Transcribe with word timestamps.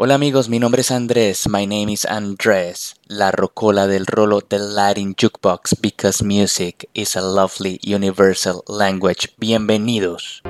Hola 0.00 0.14
amigos, 0.14 0.48
mi 0.48 0.60
nombre 0.60 0.82
es 0.82 0.92
Andrés. 0.92 1.48
My 1.48 1.66
name 1.66 1.90
is 1.90 2.06
Andrés. 2.06 2.94
La 3.08 3.32
rocola 3.32 3.88
del 3.88 4.06
rolo 4.06 4.40
del 4.48 4.76
Latin 4.76 5.16
Jukebox 5.16 5.74
because 5.80 6.22
music 6.22 6.88
is 6.94 7.16
a 7.16 7.20
lovely 7.20 7.80
universal 7.82 8.62
language. 8.68 9.34
Bienvenidos. 9.38 10.40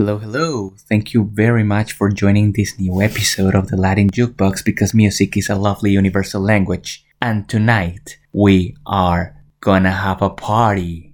Hello, 0.00 0.16
hello. 0.16 0.72
Thank 0.88 1.12
you 1.12 1.28
very 1.30 1.62
much 1.62 1.92
for 1.92 2.08
joining 2.08 2.52
this 2.52 2.78
new 2.78 3.02
episode 3.02 3.54
of 3.54 3.68
the 3.68 3.76
Latin 3.76 4.08
Jukebox 4.08 4.64
because 4.64 4.94
music 4.94 5.36
is 5.36 5.50
a 5.50 5.54
lovely 5.54 5.90
universal 5.90 6.40
language. 6.40 7.04
And 7.20 7.46
tonight 7.46 8.16
we 8.32 8.74
are 8.86 9.36
gonna 9.60 9.90
have 9.90 10.22
a 10.22 10.30
party. 10.30 11.12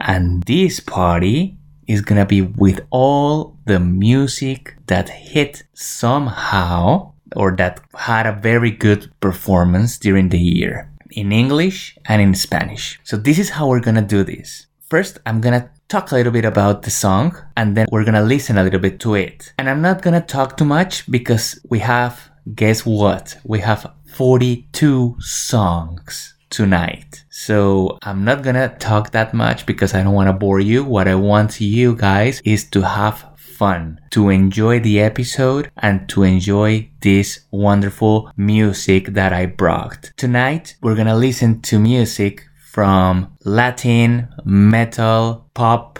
And 0.00 0.42
this 0.42 0.80
party 0.80 1.56
is 1.86 2.00
gonna 2.00 2.26
be 2.26 2.42
with 2.42 2.80
all 2.90 3.56
the 3.64 3.78
music 3.78 4.74
that 4.88 5.08
hit 5.08 5.62
somehow 5.72 7.13
or 7.34 7.54
that 7.56 7.80
had 7.94 8.26
a 8.26 8.32
very 8.32 8.70
good 8.70 9.10
performance 9.20 9.98
during 9.98 10.28
the 10.28 10.38
year 10.38 10.90
in 11.10 11.32
English 11.32 11.96
and 12.06 12.20
in 12.20 12.34
Spanish. 12.34 13.00
So 13.04 13.16
this 13.16 13.38
is 13.38 13.50
how 13.50 13.68
we're 13.68 13.80
gonna 13.80 14.02
do 14.02 14.24
this. 14.24 14.66
First, 14.88 15.18
I'm 15.26 15.40
gonna 15.40 15.70
talk 15.88 16.10
a 16.10 16.14
little 16.14 16.32
bit 16.32 16.44
about 16.44 16.82
the 16.82 16.90
song 16.90 17.36
and 17.56 17.76
then 17.76 17.86
we're 17.90 18.04
gonna 18.04 18.22
listen 18.22 18.58
a 18.58 18.64
little 18.64 18.80
bit 18.80 19.00
to 19.00 19.14
it. 19.14 19.52
And 19.58 19.68
I'm 19.68 19.82
not 19.82 20.02
gonna 20.02 20.20
talk 20.20 20.56
too 20.56 20.64
much 20.64 21.10
because 21.10 21.58
we 21.68 21.78
have, 21.80 22.30
guess 22.54 22.84
what? 22.84 23.36
We 23.44 23.60
have 23.60 23.92
42 24.06 25.16
songs 25.20 26.34
tonight. 26.50 27.24
So 27.30 27.98
I'm 28.02 28.24
not 28.24 28.42
gonna 28.42 28.76
talk 28.78 29.10
that 29.10 29.34
much 29.34 29.66
because 29.66 29.94
I 29.94 30.02
don't 30.02 30.14
wanna 30.14 30.32
bore 30.32 30.60
you. 30.60 30.84
What 30.84 31.08
I 31.08 31.14
want 31.14 31.60
you 31.60 31.96
guys 31.96 32.40
is 32.44 32.64
to 32.70 32.82
have 32.82 33.24
fun, 33.54 34.00
to 34.10 34.28
enjoy 34.28 34.80
the 34.80 35.00
episode, 35.00 35.70
and 35.76 36.08
to 36.08 36.22
enjoy 36.22 36.88
this 37.00 37.40
wonderful 37.50 38.30
music 38.36 39.08
that 39.14 39.32
I 39.32 39.46
brought. 39.46 40.10
Tonight, 40.16 40.76
we're 40.82 40.96
gonna 40.96 41.16
listen 41.16 41.60
to 41.62 41.78
music 41.78 42.44
from 42.72 43.36
Latin, 43.44 44.28
metal, 44.44 45.48
pop, 45.54 45.98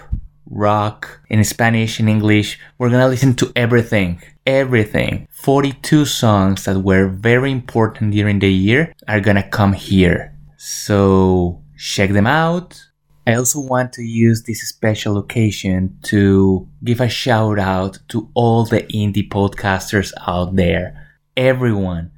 rock, 0.51 1.21
in 1.31 1.43
Spanish, 1.45 2.01
in 2.01 2.09
English. 2.09 2.59
We're 2.79 2.91
gonna 2.91 3.09
listen 3.09 3.35
to 3.35 3.53
everything. 3.55 4.21
Everything. 4.47 5.29
42 5.31 6.05
songs 6.05 6.65
that 6.65 6.81
were 6.81 7.09
very 7.09 7.51
important 7.51 8.13
during 8.13 8.41
the 8.41 8.53
year 8.53 8.93
are 9.09 9.21
gonna 9.21 9.49
come 9.49 9.73
here. 9.73 10.37
So 10.57 11.63
check 11.77 12.11
them 12.11 12.27
out 12.27 12.94
I 13.27 13.35
also 13.35 13.61
want 13.61 13.95
to 13.95 14.03
use 14.03 14.43
this 14.43 14.69
special 14.69 15.17
occasion 15.17 15.99
to 16.05 16.69
give 16.83 17.01
a 17.01 17.09
shout 17.09 17.59
out 17.59 17.99
to 18.09 18.29
all 18.35 18.67
the 18.67 18.83
indie 18.83 19.29
podcasters 19.29 20.13
out 20.27 20.57
there. 20.57 21.19
Everyone, 21.35 22.13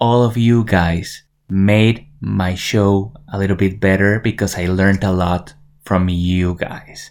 all 0.00 0.22
of 0.22 0.36
you 0.36 0.64
guys 0.64 1.24
made 1.48 2.06
my 2.20 2.54
show 2.54 3.12
a 3.32 3.38
little 3.38 3.56
bit 3.56 3.80
better 3.80 4.20
because 4.20 4.56
I 4.56 4.66
learned 4.66 5.02
a 5.02 5.12
lot 5.12 5.54
from 5.84 6.08
you 6.08 6.54
guys. 6.54 7.10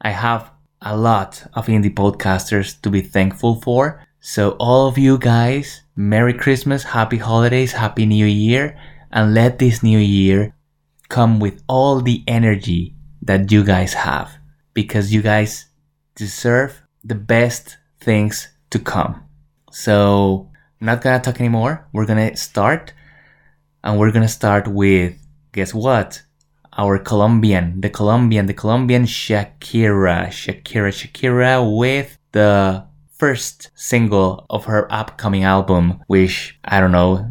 I 0.00 0.10
have 0.10 0.52
a 0.80 0.96
lot 0.96 1.44
of 1.54 1.66
indie 1.66 1.92
podcasters 1.92 2.80
to 2.82 2.90
be 2.90 3.00
thankful 3.00 3.60
for. 3.62 4.00
So 4.20 4.50
all 4.60 4.86
of 4.86 4.96
you 4.96 5.18
guys, 5.18 5.82
Merry 5.96 6.34
Christmas, 6.34 6.84
Happy 6.84 7.18
Holidays, 7.18 7.72
Happy 7.72 8.06
New 8.06 8.26
Year, 8.26 8.78
and 9.10 9.34
let 9.34 9.58
this 9.58 9.82
new 9.82 9.98
year 9.98 10.54
come 11.12 11.38
with 11.38 11.62
all 11.68 12.00
the 12.00 12.24
energy 12.26 12.94
that 13.20 13.52
you 13.52 13.62
guys 13.62 13.92
have 13.92 14.32
because 14.72 15.12
you 15.12 15.20
guys 15.20 15.66
deserve 16.14 16.82
the 17.04 17.14
best 17.14 17.76
things 18.00 18.48
to 18.70 18.78
come. 18.78 19.22
So, 19.70 20.50
I'm 20.80 20.86
not 20.86 21.02
gonna 21.02 21.20
talk 21.20 21.38
anymore. 21.38 21.86
We're 21.92 22.06
gonna 22.06 22.34
start, 22.34 22.94
and 23.84 23.98
we're 23.98 24.10
gonna 24.10 24.36
start 24.40 24.66
with 24.66 25.12
guess 25.52 25.74
what? 25.74 26.22
Our 26.78 26.98
Colombian, 26.98 27.82
the 27.82 27.90
Colombian, 27.90 28.46
the 28.46 28.54
Colombian 28.54 29.04
Shakira, 29.04 30.28
Shakira, 30.40 30.90
Shakira 30.98 31.60
with 31.60 32.16
the 32.32 32.86
first 33.12 33.70
single 33.74 34.46
of 34.48 34.64
her 34.64 34.90
upcoming 34.90 35.44
album, 35.44 36.02
which 36.06 36.58
I 36.64 36.80
don't 36.80 36.90
know, 36.90 37.30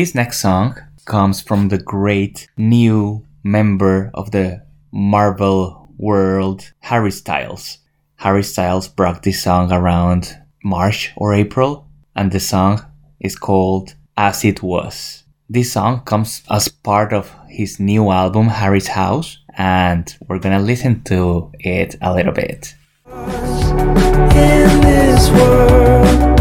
This 0.00 0.14
next 0.14 0.40
song 0.40 0.80
comes 1.04 1.42
from 1.42 1.68
the 1.68 1.76
great 1.76 2.48
new 2.56 3.26
member 3.44 4.10
of 4.14 4.30
the 4.30 4.62
Marvel 4.90 5.86
world, 5.98 6.72
Harry 6.78 7.10
Styles. 7.10 7.76
Harry 8.16 8.42
Styles 8.42 8.88
brought 8.88 9.22
this 9.22 9.42
song 9.42 9.70
around 9.70 10.38
March 10.64 11.12
or 11.16 11.34
April, 11.34 11.86
and 12.16 12.32
the 12.32 12.40
song 12.40 12.82
is 13.20 13.36
called 13.36 13.94
As 14.16 14.42
It 14.42 14.62
Was. 14.62 15.24
This 15.50 15.72
song 15.72 16.00
comes 16.06 16.44
as 16.50 16.68
part 16.68 17.12
of 17.12 17.30
his 17.50 17.78
new 17.78 18.10
album, 18.10 18.48
Harry's 18.48 18.88
House, 18.88 19.36
and 19.58 20.16
we're 20.26 20.38
gonna 20.38 20.60
listen 20.60 21.02
to 21.12 21.52
it 21.58 21.96
a 22.00 22.14
little 22.14 22.32
bit. 22.32 22.74
In 23.06 24.80
this 24.80 25.28
world, 25.28 26.32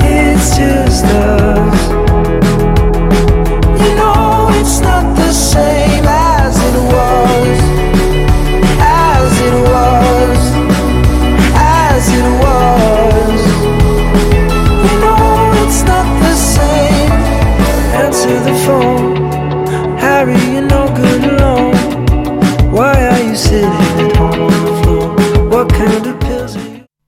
it's 0.00 0.56
just 0.56 1.04
us. 1.06 2.03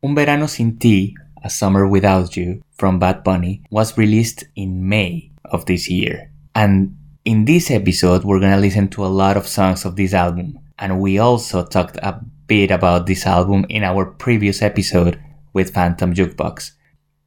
Un 0.03 0.15
Verano 0.15 0.47
Sin 0.47 0.77
Ti, 0.79 1.15
A 1.43 1.49
Summer 1.49 1.87
Without 1.87 2.37
You 2.37 2.61
from 2.77 2.99
Bad 2.99 3.23
Bunny 3.23 3.63
was 3.71 3.97
released 3.97 4.45
in 4.57 4.89
May 4.89 5.31
of 5.45 5.67
this 5.67 5.89
year. 5.89 6.31
And 6.55 6.97
in 7.27 7.45
this 7.45 7.73
episode, 7.73 8.23
we're 8.23 8.39
gonna 8.39 8.57
listen 8.57 8.87
to 8.87 9.05
a 9.05 9.11
lot 9.11 9.37
of 9.37 9.49
songs 9.49 9.85
of 9.85 9.97
this 9.97 10.15
album. 10.15 10.61
And 10.79 11.01
we 11.01 11.19
also 11.19 11.67
talked 11.67 11.97
a 11.97 12.21
bit 12.47 12.71
about 12.71 13.07
this 13.07 13.27
album 13.27 13.67
in 13.69 13.83
our 13.83 14.07
previous 14.07 14.63
episode 14.63 15.19
with 15.53 15.75
Phantom 15.75 16.15
Jukebox. 16.15 16.71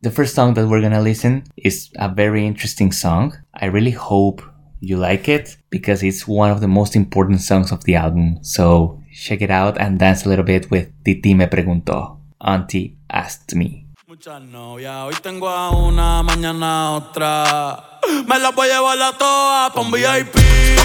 The 0.01 0.09
first 0.09 0.35
song 0.35 0.53
that 0.53 0.69
we're 0.69 0.81
gonna 0.81 1.01
listen 1.01 1.43
is 1.57 1.91
a 1.97 2.07
very 2.07 2.47
interesting 2.47 2.93
song. 2.93 3.37
I 3.53 3.65
really 3.65 3.91
hope 3.91 4.41
you 4.79 4.95
like 4.95 5.27
it 5.27 5.57
because 5.69 6.01
it's 6.01 6.25
one 6.25 6.49
of 6.49 6.61
the 6.61 6.69
most 6.69 6.95
important 6.95 7.41
songs 7.41 7.69
of 7.73 7.83
the 7.83 7.95
album. 7.95 8.39
So 8.41 9.03
check 9.13 9.41
it 9.41 9.51
out 9.51 9.77
and 9.77 9.99
dance 9.99 10.25
a 10.25 10.29
little 10.29 10.45
bit 10.45 10.71
with 10.71 10.87
Titi 11.03 11.33
me 11.33 11.47
preguntó. 11.47 12.19
Auntie 12.39 12.95
asked 13.09 13.53
me. 13.53 13.85
Muchas 14.07 14.41
novias, 14.41 15.03
hoy 15.03 15.15
tengo 15.21 15.49
a 15.49 15.71
una, 15.75 16.23
mañana 16.23 16.95
otra. 16.95 17.98
Me 18.27 18.39
las 18.39 18.53
voy 18.55 18.69
a 18.69 18.75
llevar 18.75 19.01
a 19.01 19.17
todas 19.17 19.71
pa' 19.71 19.81
un 19.81 19.91
VIP, 19.91 20.35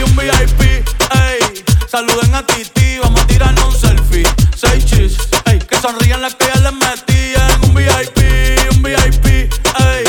un 0.07 0.17
VIP, 0.17 0.61
ey. 0.61 1.65
Saluden 1.89 2.35
a 2.35 2.45
Titi, 2.47 2.99
vamos 2.99 3.21
a 3.21 3.27
tirarnos 3.27 3.75
un 3.75 3.81
selfie. 3.81 4.27
Seis 4.57 4.85
chis, 4.85 5.17
ey, 5.47 5.59
que 5.59 5.77
sonrían 5.77 6.23
las 6.23 6.35
que 6.35 6.47
ya 6.47 6.61
les 6.61 6.73
metían. 6.73 7.65
Un 7.65 7.75
VIP, 7.75 8.19
un 8.73 8.83
VIP, 8.83 9.27
ey. 9.27 10.05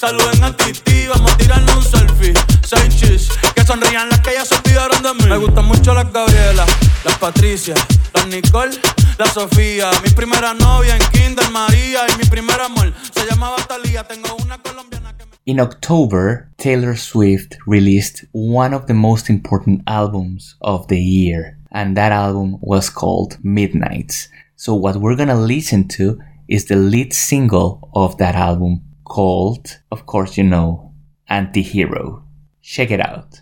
Saluden 0.00 0.44
a 0.44 0.56
Titi, 0.56 1.06
vamos 1.06 1.32
a 1.32 1.36
tirarnos 1.36 1.76
un 1.76 1.84
selfie. 1.84 2.34
Seis 2.66 2.96
chis, 2.96 3.28
que 3.54 3.64
sonrían 3.64 4.08
las 4.08 4.20
que 4.20 4.32
ya 4.34 4.44
se 4.44 4.54
olvidaron 4.54 5.02
de 5.02 5.14
mí. 5.14 5.26
Me 5.26 5.36
gustan 5.38 5.64
mucho 5.66 5.94
las 5.94 6.12
Gabriela, 6.12 6.66
las 7.04 7.18
Patricia, 7.18 7.74
las 8.14 8.26
Nicole, 8.26 8.78
la 9.18 9.26
Sofía. 9.32 9.90
Mi 10.02 10.10
primera 10.10 10.54
novia 10.54 10.96
en 10.96 11.02
Kinder 11.10 11.50
María 11.50 12.06
y 12.12 12.16
mi 12.16 12.24
primer 12.24 12.60
amor 12.60 12.92
se 13.14 13.26
llamaba 13.26 13.56
Talía. 13.66 14.04
Tengo 14.04 14.34
una 14.36 14.58
colombiana 14.58 15.16
que 15.16 15.26
me... 15.26 15.29
In 15.50 15.58
October, 15.58 16.48
Taylor 16.58 16.94
Swift 16.94 17.58
released 17.66 18.24
one 18.30 18.72
of 18.72 18.86
the 18.86 18.94
most 18.94 19.28
important 19.28 19.82
albums 19.88 20.54
of 20.60 20.86
the 20.86 21.00
year, 21.00 21.58
and 21.72 21.96
that 21.96 22.12
album 22.12 22.58
was 22.60 22.88
called 22.88 23.36
Midnights. 23.42 24.28
So, 24.54 24.76
what 24.76 24.98
we're 24.98 25.16
gonna 25.16 25.34
listen 25.34 25.88
to 25.98 26.20
is 26.46 26.66
the 26.66 26.76
lead 26.76 27.12
single 27.12 27.90
of 27.96 28.16
that 28.18 28.36
album 28.36 28.82
called, 29.02 29.80
of 29.90 30.06
course, 30.06 30.38
you 30.38 30.44
know, 30.44 30.92
Antihero. 31.28 32.22
Check 32.62 32.92
it 32.92 33.00
out. 33.00 33.40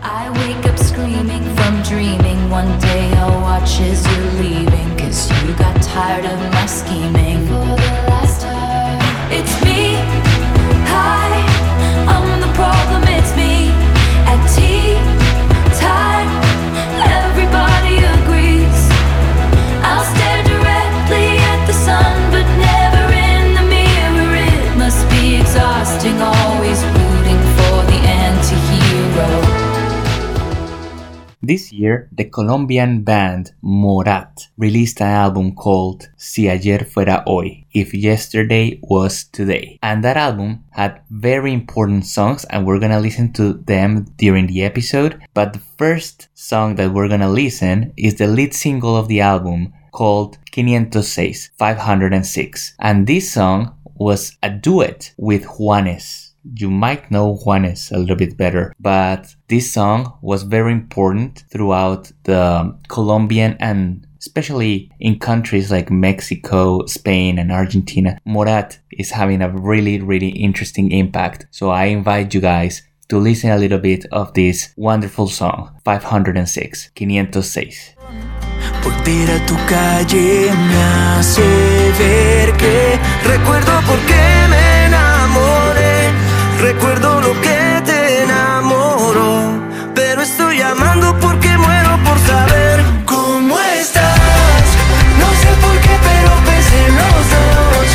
I 0.00 0.30
wake 0.40 0.64
up 0.64 0.78
screaming 0.78 1.44
from 1.54 1.82
dreaming. 1.82 2.48
One 2.48 2.80
day 2.80 3.12
I'll 3.12 3.42
watch 3.42 3.78
as 3.80 4.00
you're 4.08 4.32
leaving. 4.42 4.96
Cause 4.96 5.30
you 5.44 5.52
got 5.56 5.82
tired 5.82 6.24
of 6.24 6.38
my 6.54 6.64
scheming. 6.64 7.44
For 7.46 7.60
the 7.60 7.76
last 8.08 8.40
time. 8.40 9.30
It's 9.30 9.54
me. 9.66 10.15
This 31.46 31.72
year, 31.72 32.08
the 32.10 32.24
Colombian 32.24 33.02
band 33.02 33.52
Morat 33.62 34.48
released 34.58 35.00
an 35.00 35.06
album 35.06 35.54
called 35.54 36.08
Si 36.16 36.50
Ayer 36.50 36.80
Fuera 36.80 37.22
Hoy, 37.24 37.66
If 37.72 37.94
Yesterday 37.94 38.80
Was 38.82 39.22
Today. 39.22 39.78
And 39.80 40.02
that 40.02 40.16
album 40.16 40.64
had 40.70 41.02
very 41.08 41.52
important 41.52 42.04
songs, 42.04 42.44
and 42.46 42.66
we're 42.66 42.80
gonna 42.80 42.98
listen 42.98 43.32
to 43.34 43.52
them 43.52 44.06
during 44.16 44.48
the 44.48 44.64
episode. 44.64 45.22
But 45.34 45.52
the 45.52 45.62
first 45.78 46.26
song 46.34 46.74
that 46.74 46.92
we're 46.92 47.08
gonna 47.08 47.30
listen 47.30 47.92
is 47.96 48.16
the 48.16 48.26
lead 48.26 48.52
single 48.52 48.96
of 48.96 49.06
the 49.06 49.20
album 49.20 49.72
called 49.92 50.38
506, 50.52 51.50
506. 51.56 52.74
And 52.80 53.06
this 53.06 53.30
song 53.30 53.72
was 53.94 54.36
a 54.42 54.50
duet 54.50 55.14
with 55.16 55.44
Juanes 55.44 56.25
you 56.54 56.70
might 56.70 57.10
know 57.10 57.38
Juanes 57.44 57.92
a 57.92 57.98
little 57.98 58.16
bit 58.16 58.36
better, 58.36 58.72
but 58.78 59.34
this 59.48 59.72
song 59.72 60.18
was 60.22 60.42
very 60.42 60.72
important 60.72 61.44
throughout 61.50 62.12
the 62.24 62.76
Colombian 62.88 63.56
and 63.60 64.06
especially 64.18 64.90
in 64.98 65.18
countries 65.18 65.70
like 65.70 65.90
Mexico, 65.90 66.84
Spain, 66.86 67.38
and 67.38 67.52
Argentina. 67.52 68.18
Morat 68.24 68.78
is 68.90 69.10
having 69.10 69.40
a 69.40 69.50
really, 69.50 70.00
really 70.00 70.30
interesting 70.30 70.90
impact. 70.90 71.46
So 71.50 71.70
I 71.70 71.84
invite 71.86 72.34
you 72.34 72.40
guys 72.40 72.82
to 73.08 73.18
listen 73.18 73.50
a 73.50 73.56
little 73.56 73.78
bit 73.78 74.04
of 74.10 74.34
this 74.34 74.72
wonderful 74.76 75.28
song, 75.28 75.78
506, 75.84 76.90
506. 76.96 77.94
Por 78.82 78.92
ir 79.08 79.30
a 79.30 79.46
tu 79.46 79.54
calle 79.68 80.50
me 80.68 80.76
hace 80.82 81.42
ver 81.98 82.56
que 82.56 82.98
recuerdo 83.24 83.80
por 83.86 83.98
qué 84.06 84.35
recuerdo 86.60 87.20
lo 87.20 87.32
que 87.40 87.82
te 87.84 88.22
enamoró, 88.22 89.60
pero 89.94 90.22
estoy 90.22 90.58
llamando 90.58 91.14
porque 91.20 91.56
muero 91.58 91.98
por 92.04 92.18
saber 92.20 92.80
cómo 93.04 93.58
estás. 93.58 94.64
No 95.18 95.28
sé 95.40 95.48
por 95.60 95.76
qué, 95.80 95.98
pero 96.08 96.30
pensé 96.44 96.86
en 96.86 96.96
los 96.96 97.22
dos. 97.34 97.86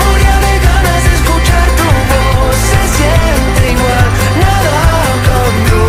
Moría 0.00 0.36
de 0.46 0.52
ganas 0.66 1.04
de 1.04 1.12
escuchar 1.18 1.66
tu 1.78 1.88
voz, 2.10 2.56
se 2.70 2.82
siente 2.96 3.62
igual, 3.72 4.08
nada 4.44 4.76
cambió. 5.28 5.84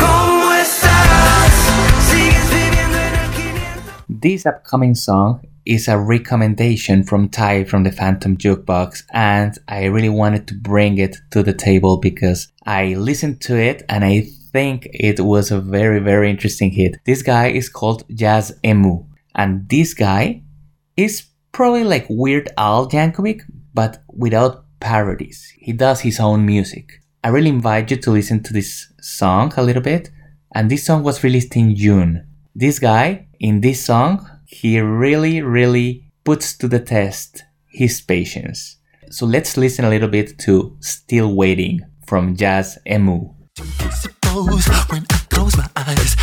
¿Cómo? 0.00 0.50
Sigues 2.10 2.46
viviendo 2.50 2.98
en 2.98 3.14
el 3.14 3.28
500. 3.30 4.20
This 4.20 4.46
upcoming 4.46 4.94
song 4.94 5.51
is 5.64 5.88
a 5.88 5.98
recommendation 5.98 7.04
from 7.04 7.28
Ty 7.28 7.64
from 7.64 7.84
the 7.84 7.92
Phantom 7.92 8.36
Jukebox, 8.36 9.04
and 9.12 9.58
I 9.68 9.84
really 9.84 10.08
wanted 10.08 10.46
to 10.48 10.54
bring 10.54 10.98
it 10.98 11.16
to 11.30 11.42
the 11.42 11.52
table 11.52 11.98
because 11.98 12.48
I 12.66 12.94
listened 12.94 13.40
to 13.42 13.56
it 13.56 13.82
and 13.88 14.04
I 14.04 14.26
think 14.52 14.88
it 14.92 15.20
was 15.20 15.50
a 15.50 15.60
very, 15.60 15.98
very 15.98 16.30
interesting 16.30 16.70
hit. 16.70 16.98
This 17.06 17.22
guy 17.22 17.48
is 17.48 17.68
called 17.68 18.04
Jazz 18.14 18.58
Emu, 18.64 19.04
and 19.34 19.68
this 19.68 19.94
guy 19.94 20.42
is 20.96 21.24
probably 21.52 21.84
like 21.84 22.06
Weird 22.08 22.48
Al 22.56 22.88
Yankovic, 22.88 23.42
but 23.74 24.02
without 24.08 24.64
parodies. 24.80 25.52
He 25.58 25.72
does 25.72 26.00
his 26.00 26.20
own 26.20 26.44
music. 26.44 27.00
I 27.24 27.28
really 27.28 27.50
invite 27.50 27.90
you 27.90 27.96
to 27.98 28.10
listen 28.10 28.42
to 28.42 28.52
this 28.52 28.92
song 29.00 29.52
a 29.56 29.62
little 29.62 29.82
bit, 29.82 30.10
and 30.54 30.70
this 30.70 30.84
song 30.84 31.02
was 31.02 31.22
released 31.22 31.56
in 31.56 31.76
June. 31.76 32.26
This 32.54 32.78
guy, 32.78 33.28
in 33.38 33.60
this 33.60 33.84
song, 33.84 34.28
he 34.52 34.78
really, 34.80 35.40
really 35.40 36.04
puts 36.24 36.56
to 36.58 36.68
the 36.68 36.78
test 36.78 37.42
his 37.68 38.02
patience. 38.02 38.76
So 39.10 39.24
let's 39.24 39.56
listen 39.56 39.84
a 39.84 39.88
little 39.88 40.08
bit 40.08 40.38
to 40.40 40.76
Still 40.80 41.34
Waiting 41.34 41.80
from 42.06 42.36
Jazz 42.36 42.78
Emu. 42.86 43.32
Suppose 43.56 44.68
when 44.90 45.06
I 45.10 45.18
close 45.30 45.56
my 45.56 45.68
eyes, 45.74 46.16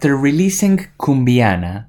After 0.00 0.16
releasing 0.16 0.78
Cumbiana, 0.98 1.84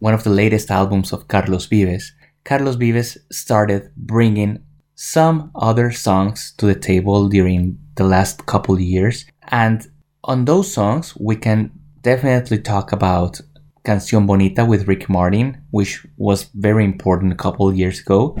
one 0.00 0.14
of 0.14 0.24
the 0.24 0.30
latest 0.30 0.68
albums 0.68 1.12
of 1.12 1.28
Carlos 1.28 1.66
Vives, 1.66 2.12
Carlos 2.42 2.74
Vives 2.74 3.18
started 3.30 3.88
bringing 3.96 4.64
some 4.96 5.52
other 5.54 5.92
songs 5.92 6.54
to 6.56 6.66
the 6.66 6.74
table 6.74 7.28
during 7.28 7.78
the 7.94 8.02
last 8.02 8.46
couple 8.46 8.80
years. 8.80 9.26
And 9.46 9.86
on 10.24 10.44
those 10.44 10.72
songs, 10.72 11.16
we 11.20 11.36
can 11.36 11.70
definitely 12.00 12.58
talk 12.58 12.90
about 12.90 13.40
Canción 13.84 14.26
Bonita 14.26 14.64
with 14.64 14.88
Ricky 14.88 15.06
Martin, 15.08 15.62
which 15.70 16.04
was 16.16 16.50
very 16.54 16.84
important 16.84 17.32
a 17.32 17.36
couple 17.36 17.72
years 17.72 18.00
ago. 18.00 18.36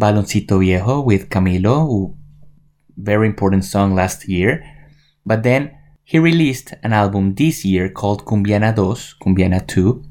Baloncito 0.00 0.58
Viejo 0.58 1.00
with 1.00 1.28
Camilo, 1.28 2.16
very 2.96 3.28
important 3.28 3.64
song 3.64 3.94
last 3.94 4.28
year. 4.28 4.64
But 5.24 5.44
then 5.44 5.78
he 6.04 6.18
released 6.18 6.74
an 6.82 6.92
album 6.92 7.34
this 7.34 7.64
year 7.64 7.88
called 7.88 8.24
Cumbiana 8.24 8.74
Dos, 8.74 9.14
Cumbiana 9.22 9.66
2, 9.66 10.02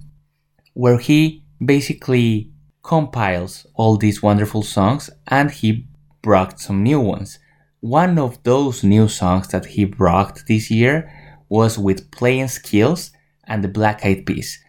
where 0.73 0.97
he 0.97 1.43
basically 1.63 2.49
compiles 2.83 3.67
all 3.75 3.97
these 3.97 4.23
wonderful 4.23 4.63
songs 4.63 5.09
and 5.27 5.51
he 5.51 5.87
brought 6.21 6.59
some 6.59 6.83
new 6.83 6.99
ones. 6.99 7.39
One 7.81 8.17
of 8.17 8.41
those 8.43 8.83
new 8.83 9.07
songs 9.07 9.47
that 9.49 9.65
he 9.65 9.85
brought 9.85 10.43
this 10.47 10.71
year 10.71 11.11
was 11.49 11.77
with 11.77 12.11
Play-N-Skillz 12.11 13.11
and 13.45 13.63
the 13.63 13.67
Black 13.67 14.05
Eyed 14.05 14.25
Peas. 14.25 14.63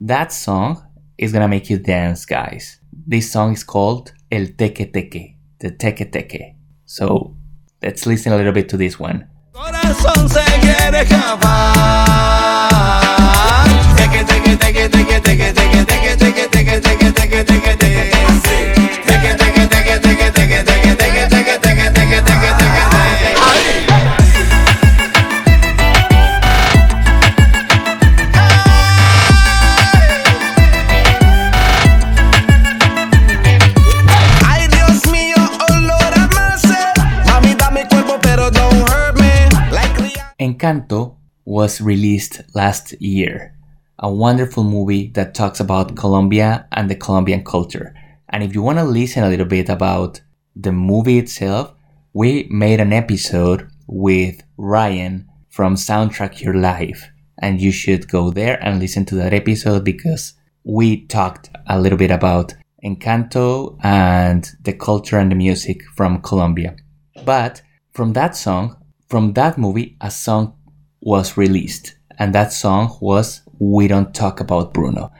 That 0.00 0.32
song 0.32 0.84
is 1.18 1.32
gonna 1.32 1.48
make 1.48 1.68
you 1.70 1.78
dance, 1.78 2.24
guys. 2.24 2.80
This 3.06 3.30
song 3.30 3.52
is 3.52 3.64
called 3.64 4.12
El 4.30 4.46
Teque 4.46 4.92
Teque, 4.92 5.36
the 5.58 5.70
Teque 5.70 6.10
Teque. 6.10 6.56
So 6.86 7.36
let's 7.82 8.06
listen 8.06 8.32
a 8.32 8.36
little 8.36 8.52
bit 8.52 8.68
to 8.70 8.76
this 8.76 8.98
one. 8.98 9.28
Corazón 9.52 10.30
se 10.30 10.42
quiere 10.60 11.02
escapar. 11.02 11.72
Encanto 40.72 41.16
was 41.44 41.82
released 41.82 42.40
last 42.54 42.94
year. 43.00 43.54
A 43.98 44.10
wonderful 44.10 44.64
movie 44.64 45.08
that 45.10 45.34
talks 45.34 45.60
about 45.60 45.96
Colombia 45.96 46.66
and 46.72 46.90
the 46.90 46.96
Colombian 46.96 47.44
culture. 47.44 47.94
And 48.30 48.42
if 48.42 48.54
you 48.54 48.62
want 48.62 48.78
to 48.78 48.84
listen 48.84 49.22
a 49.22 49.28
little 49.28 49.46
bit 49.46 49.68
about 49.68 50.22
the 50.56 50.72
movie 50.72 51.18
itself, 51.18 51.74
we 52.14 52.48
made 52.50 52.80
an 52.80 52.92
episode 52.92 53.68
with 53.86 54.42
Ryan 54.56 55.28
from 55.50 55.74
Soundtrack 55.74 56.40
Your 56.40 56.54
Life. 56.54 57.10
And 57.38 57.60
you 57.60 57.70
should 57.70 58.08
go 58.08 58.30
there 58.30 58.62
and 58.64 58.78
listen 58.78 59.04
to 59.06 59.14
that 59.16 59.34
episode 59.34 59.84
because 59.84 60.34
we 60.64 61.06
talked 61.06 61.50
a 61.66 61.78
little 61.78 61.98
bit 61.98 62.10
about 62.10 62.54
Encanto 62.82 63.76
and 63.82 64.50
the 64.62 64.72
culture 64.72 65.18
and 65.18 65.30
the 65.30 65.36
music 65.36 65.82
from 65.94 66.22
Colombia. 66.22 66.76
But 67.26 67.60
from 67.92 68.14
that 68.14 68.36
song, 68.36 68.76
from 69.08 69.34
that 69.34 69.58
movie, 69.58 69.98
a 70.00 70.10
song 70.10 70.54
was 71.02 71.36
released. 71.36 71.96
And 72.18 72.34
that 72.34 72.52
song 72.52 72.96
was 73.00 73.42
We 73.58 73.88
Don't 73.88 74.14
Talk 74.14 74.40
About 74.40 74.72
Bruno. 74.72 75.12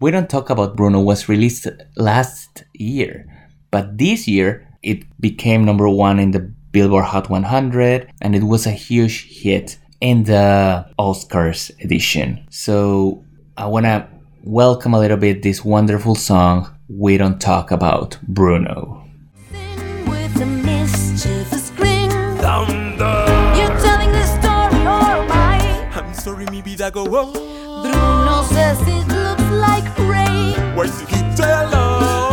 We 0.00 0.10
Don't 0.10 0.28
Talk 0.28 0.50
About 0.50 0.76
Bruno 0.76 1.00
was 1.00 1.28
released 1.28 1.68
last 1.96 2.64
year. 2.72 3.26
But 3.70 3.98
this 3.98 4.26
year, 4.26 4.66
it 4.82 5.04
became 5.20 5.64
number 5.64 5.88
one 5.88 6.18
in 6.18 6.30
the 6.30 6.40
Billboard 6.72 7.04
Hot 7.06 7.30
100 7.30 8.10
and 8.20 8.34
it 8.34 8.42
was 8.42 8.66
a 8.66 8.70
huge 8.70 9.40
hit 9.40 9.78
in 10.00 10.24
the 10.24 10.86
Oscars 10.98 11.70
edition. 11.82 12.46
So 12.50 13.24
I 13.56 13.66
want 13.66 13.86
to 13.86 14.08
welcome 14.44 14.94
a 14.94 14.98
little 14.98 15.16
bit 15.16 15.42
this 15.42 15.64
wonderful 15.64 16.14
song, 16.14 16.74
We 16.88 17.16
Don't 17.16 17.40
Talk 17.40 17.70
About 17.70 18.18
Bruno. 18.22 19.06
Vida 26.86 26.90
go 26.90 27.04
on. 27.16 27.32
Bruno 27.82 28.42
says 28.42 28.80
it 28.82 29.08
looks 29.08 29.42
like 29.50 29.86
rain. 29.98 30.54
Why 30.76 30.84
you 30.84 31.06
keep 31.06 31.26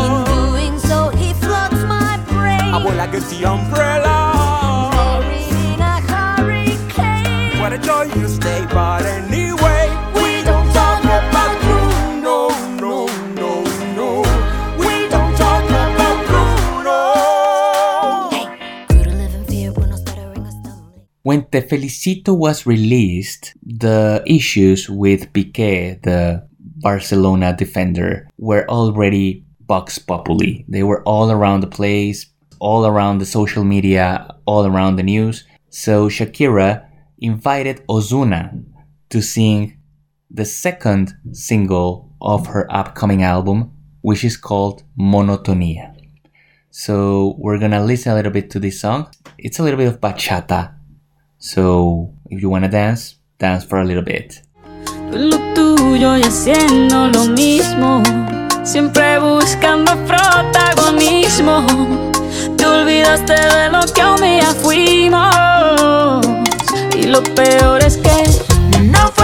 In 0.03 0.25
doing 0.25 0.79
so, 0.79 1.09
he 1.09 1.33
floods 1.33 1.83
my 1.85 2.17
brain. 2.27 2.73
I 2.73 2.79
Abuela 2.79 3.07
que 3.11 3.19
the 3.19 3.45
umbrella. 3.45 4.91
Buried 4.93 5.73
in 5.73 5.81
a 5.81 6.01
hurricane. 6.11 7.59
What 7.59 7.73
a 7.73 7.77
joy 7.77 8.03
you 8.15 8.27
stay, 8.27 8.65
but 8.71 9.05
When 21.33 21.45
Te 21.49 21.61
Felicito 21.61 22.37
was 22.37 22.67
released, 22.67 23.55
the 23.63 24.21
issues 24.27 24.87
with 24.87 25.33
Piqué, 25.33 25.99
the 26.03 26.47
Barcelona 26.59 27.55
defender, 27.57 28.29
were 28.37 28.69
already 28.69 29.43
vox 29.67 29.97
populi. 29.97 30.61
They 30.67 30.83
were 30.83 31.01
all 31.05 31.31
around 31.31 31.61
the 31.61 31.75
place, 31.79 32.27
all 32.59 32.85
around 32.85 33.17
the 33.17 33.25
social 33.25 33.63
media, 33.63 34.27
all 34.45 34.67
around 34.67 34.97
the 34.97 35.01
news. 35.01 35.43
So 35.71 36.07
Shakira 36.07 36.85
invited 37.17 37.81
Ozuna 37.87 38.63
to 39.09 39.19
sing 39.19 39.79
the 40.29 40.45
second 40.45 41.15
single 41.31 42.13
of 42.21 42.45
her 42.45 42.71
upcoming 42.71 43.23
album, 43.23 43.71
which 44.01 44.23
is 44.23 44.37
called 44.37 44.83
Monotonia. 44.99 45.95
So 46.69 47.33
we're 47.39 47.57
gonna 47.57 47.83
listen 47.83 48.11
a 48.11 48.15
little 48.15 48.31
bit 48.31 48.51
to 48.51 48.59
this 48.59 48.79
song. 48.79 49.07
It's 49.39 49.57
a 49.57 49.63
little 49.63 49.79
bit 49.79 49.87
of 49.87 49.99
bachata. 49.99 50.75
So 51.45 52.09
if 52.29 52.41
you 52.41 52.49
wanna 52.49 52.69
dance, 52.69 53.17
dance 53.37 53.65
for 53.65 53.79
a 53.79 53.83
little 53.83 54.01
bit. 54.01 54.41
Lo 55.11 55.37
tuyo 55.53 56.17
y 56.17 56.21
haciendo 56.21 57.07
lo 57.09 57.25
mismo, 57.25 58.01
siempre 58.63 59.19
buscando 59.19 59.91
protagonismo. 60.05 61.65
Te 62.55 62.65
olvidaste 62.65 63.33
de 63.33 63.69
lo 63.69 63.81
que 63.93 64.05
un 64.05 64.21
día 64.21 64.53
fuimos. 64.53 66.25
Y 66.95 67.07
lo 67.07 67.21
peor 67.35 67.83
es 67.83 67.97
que 67.97 68.23
No 68.89 69.11
fue 69.13 69.22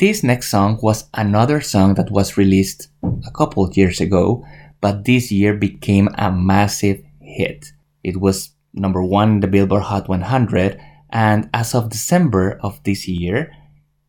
This 0.00 0.22
next 0.22 0.48
song 0.48 0.78
was 0.80 1.10
another 1.12 1.60
song 1.60 1.92
that 1.96 2.10
was 2.10 2.38
released 2.38 2.88
a 3.02 3.30
couple 3.32 3.70
years 3.74 4.00
ago, 4.00 4.42
but 4.80 5.04
this 5.04 5.30
year 5.30 5.52
became 5.52 6.08
a 6.14 6.32
massive 6.32 7.02
hit. 7.20 7.72
It 8.02 8.18
was 8.18 8.52
number 8.72 9.02
one 9.02 9.28
in 9.32 9.40
the 9.40 9.46
Billboard 9.46 9.82
Hot 9.82 10.08
100, 10.08 10.80
and 11.10 11.50
as 11.52 11.74
of 11.74 11.90
December 11.90 12.58
of 12.62 12.82
this 12.84 13.06
year, 13.06 13.54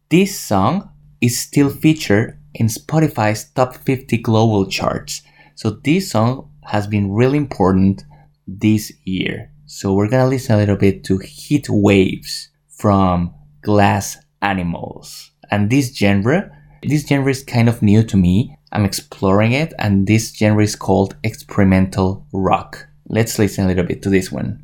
this 0.07 0.39
song 0.39 0.89
is 1.19 1.37
still 1.37 1.69
featured 1.69 2.39
in 2.53 2.67
Spotify's 2.67 3.51
top 3.51 3.75
50 3.75 4.17
global 4.19 4.67
charts. 4.67 5.23
So 5.55 5.71
this 5.71 6.09
song 6.09 6.51
has 6.67 6.87
been 6.87 7.11
really 7.11 7.37
important 7.37 8.05
this 8.47 8.93
year. 9.03 9.51
So 9.65 9.91
we're 9.93 10.07
gonna 10.07 10.29
listen 10.29 10.55
a 10.55 10.59
little 10.59 10.77
bit 10.77 11.03
to 11.03 11.17
Heat 11.17 11.67
Waves 11.69 12.47
from 12.69 13.33
Glass 13.61 14.19
Animals. 14.41 15.30
And 15.51 15.69
this 15.69 15.93
genre, 15.93 16.49
this 16.81 17.05
genre 17.05 17.29
is 17.29 17.43
kind 17.43 17.67
of 17.67 17.81
new 17.81 18.03
to 18.03 18.15
me. 18.15 18.55
I'm 18.71 18.85
exploring 18.85 19.51
it, 19.51 19.73
and 19.77 20.07
this 20.07 20.33
genre 20.33 20.63
is 20.63 20.77
called 20.77 21.17
experimental 21.25 22.25
rock. 22.31 22.87
Let's 23.09 23.37
listen 23.37 23.65
a 23.65 23.67
little 23.67 23.83
bit 23.83 24.01
to 24.03 24.09
this 24.09 24.31
one. 24.31 24.63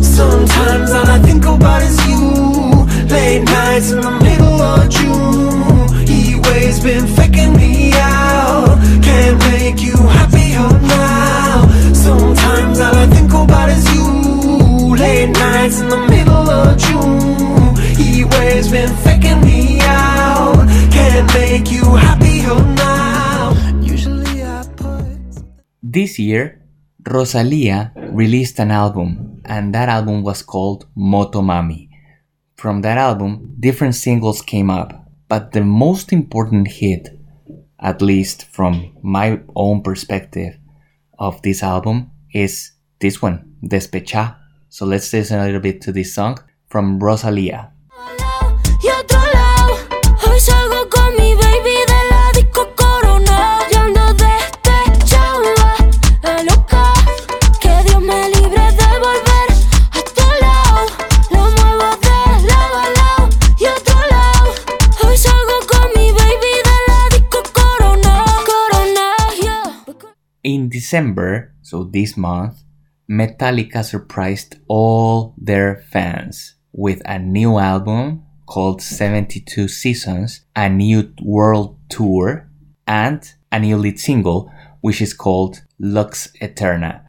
Sometimes 0.00 0.90
all 0.90 1.06
I 1.06 1.20
think 1.22 1.44
about 1.44 1.82
is 1.82 2.06
you. 2.08 2.86
Late 3.12 3.44
nights 3.44 3.90
in 3.92 4.00
the 4.00 4.10
middle 4.22 4.62
of 4.62 4.88
June. 4.88 6.06
He 6.06 6.40
been 6.82 7.06
faking 7.14 7.54
me 7.56 7.92
out. 7.92 8.78
Can't 9.02 9.38
make 9.50 9.82
you 9.82 9.92
now. 9.92 11.68
Sometimes 11.92 12.80
all 12.80 12.94
I 12.96 13.06
think 13.08 13.34
about 13.34 13.68
is. 13.68 13.87
Late 14.98 15.30
nights 15.30 15.78
in 15.78 15.88
the 15.88 16.06
middle 16.10 16.50
of 16.50 16.76
June. 16.76 17.76
He 17.94 18.24
waves 18.24 18.68
been 18.68 18.90
faking 18.96 19.40
me 19.42 19.78
out. 19.82 20.66
Can't 20.90 21.32
make 21.34 21.70
you 21.70 21.94
happier 21.94 22.50
oh, 22.50 22.74
now. 22.74 23.80
Usually 23.80 24.42
I 24.42 24.66
put. 24.74 25.44
This 25.80 26.18
year, 26.18 26.66
Rosalia 27.08 27.92
released 28.10 28.58
an 28.58 28.72
album, 28.72 29.40
and 29.44 29.72
that 29.72 29.88
album 29.88 30.24
was 30.24 30.42
called 30.42 30.86
Motomami. 30.96 31.90
From 32.56 32.82
that 32.82 32.98
album, 32.98 33.54
different 33.60 33.94
singles 33.94 34.42
came 34.42 34.68
up, 34.68 35.06
but 35.28 35.52
the 35.52 35.62
most 35.62 36.12
important 36.12 36.66
hit, 36.66 37.16
at 37.78 38.02
least 38.02 38.46
from 38.46 38.96
my 39.00 39.38
own 39.54 39.82
perspective 39.84 40.58
of 41.20 41.40
this 41.42 41.62
album, 41.62 42.10
is 42.34 42.72
this 42.98 43.22
one, 43.22 43.54
Despecha. 43.62 44.37
So 44.70 44.84
let's 44.84 45.12
listen 45.12 45.40
a 45.40 45.44
little 45.46 45.60
bit 45.60 45.80
to 45.82 45.92
this 45.92 46.14
song 46.14 46.38
from 46.68 46.98
Rosalia. 46.98 47.72
In 70.44 70.70
December, 70.70 71.52
so 71.60 71.84
this 71.84 72.16
month, 72.16 72.62
Metallica 73.10 73.82
surprised 73.82 74.56
all 74.68 75.34
their 75.38 75.82
fans 75.90 76.54
with 76.72 77.00
a 77.06 77.18
new 77.18 77.58
album 77.58 78.24
called 78.46 78.82
72 78.82 79.68
Seasons, 79.68 80.42
a 80.54 80.68
new 80.68 81.12
world 81.22 81.78
tour, 81.88 82.48
and 82.86 83.32
a 83.50 83.58
new 83.58 83.76
lead 83.76 83.98
single, 83.98 84.52
which 84.80 85.00
is 85.00 85.14
called 85.14 85.62
Lux 85.78 86.28
Eterna. 86.40 87.08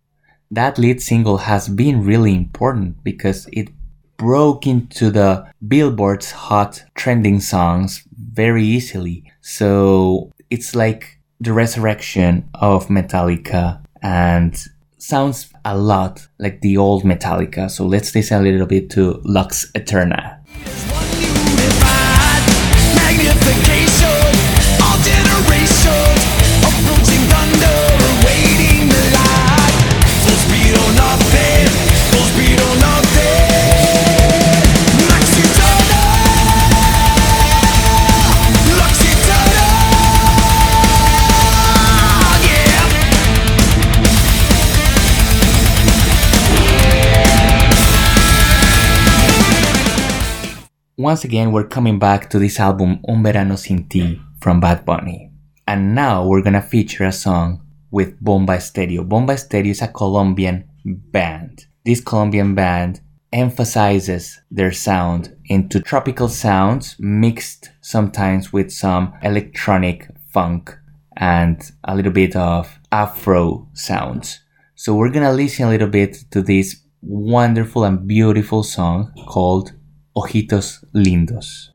That 0.52 0.78
lead 0.78 1.02
single 1.02 1.38
has 1.38 1.68
been 1.70 2.04
really 2.04 2.34
important 2.34 3.04
because 3.04 3.48
it 3.52 3.70
broke 4.18 4.66
into 4.68 5.12
the 5.12 5.46
Billboard's 5.66 6.32
hot 6.32 6.84
trending 6.96 7.40
songs 7.40 8.04
very 8.14 8.64
easily. 8.64 9.32
So 9.42 10.32
it's 10.50 10.76
like 10.76 11.20
the 11.40 11.54
resurrection 11.54 12.50
of 12.54 12.88
Metallica 12.88 13.82
and 14.02 14.62
sounds 15.02 15.52
a 15.66 15.78
lot 15.78 16.28
like 16.38 16.62
the 16.62 16.78
old 16.78 17.04
Metallica. 17.04 17.70
So 17.70 17.86
let's 17.86 18.14
listen 18.14 18.40
a 18.40 18.42
little 18.42 18.68
bit 18.68 18.90
to 18.92 19.22
Lux 19.24 19.72
Eterna. 19.76 20.40
Once 51.00 51.24
again, 51.24 51.54
we're 51.54 51.64
coming 51.64 51.98
back 51.98 52.30
to 52.30 52.38
this 52.38 52.60
album 52.60 53.00
Un 53.08 53.24
Verano 53.24 53.56
Sin 53.56 53.88
Ti 53.88 54.22
from 54.42 54.60
Bad 54.60 54.84
Bunny. 54.84 55.32
And 55.66 55.96
now 55.96 56.28
we're 56.28 56.42
gonna 56.42 56.62
feature 56.62 57.06
a 57.06 57.14
song 57.14 57.62
with 57.90 58.22
Bomba 58.22 58.58
Estéreo. 58.58 59.08
Bomba 59.08 59.36
Estéreo 59.36 59.70
is 59.70 59.82
a 59.82 59.88
Colombian 59.88 60.66
band. 60.84 61.68
This 61.86 62.02
Colombian 62.02 62.54
band 62.54 63.00
emphasizes 63.32 64.42
their 64.52 64.74
sound 64.74 65.38
into 65.46 65.80
tropical 65.80 66.28
sounds 66.28 66.98
mixed 67.00 67.72
sometimes 67.80 68.52
with 68.52 68.70
some 68.70 69.14
electronic 69.24 70.10
funk 70.28 70.78
and 71.16 71.72
a 71.86 71.96
little 71.96 72.12
bit 72.12 72.36
of 72.36 72.78
afro 72.92 73.70
sounds. 73.72 74.42
So 74.76 74.96
we're 74.96 75.12
gonna 75.12 75.32
listen 75.32 75.66
a 75.66 75.70
little 75.70 75.88
bit 75.88 76.26
to 76.32 76.42
this 76.42 76.76
wonderful 77.02 77.86
and 77.86 78.06
beautiful 78.06 78.64
song 78.64 79.14
called 79.30 79.72
Ojitos 80.22 80.86
Lindos. 80.92 81.74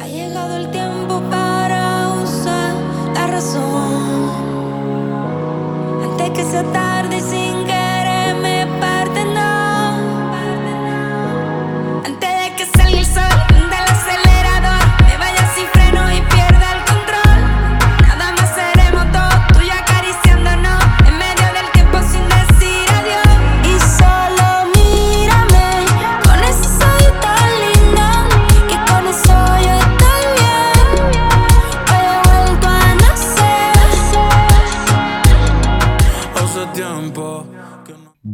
Ha 0.00 0.08
llegado 0.08 0.56
el 0.56 0.70
tiempo 0.70 1.20
para 1.28 2.14
usar 2.22 2.74
la 3.12 3.26
razón. 3.26 4.30
Antes 6.04 6.30
que 6.30 6.42
sea 6.42 6.62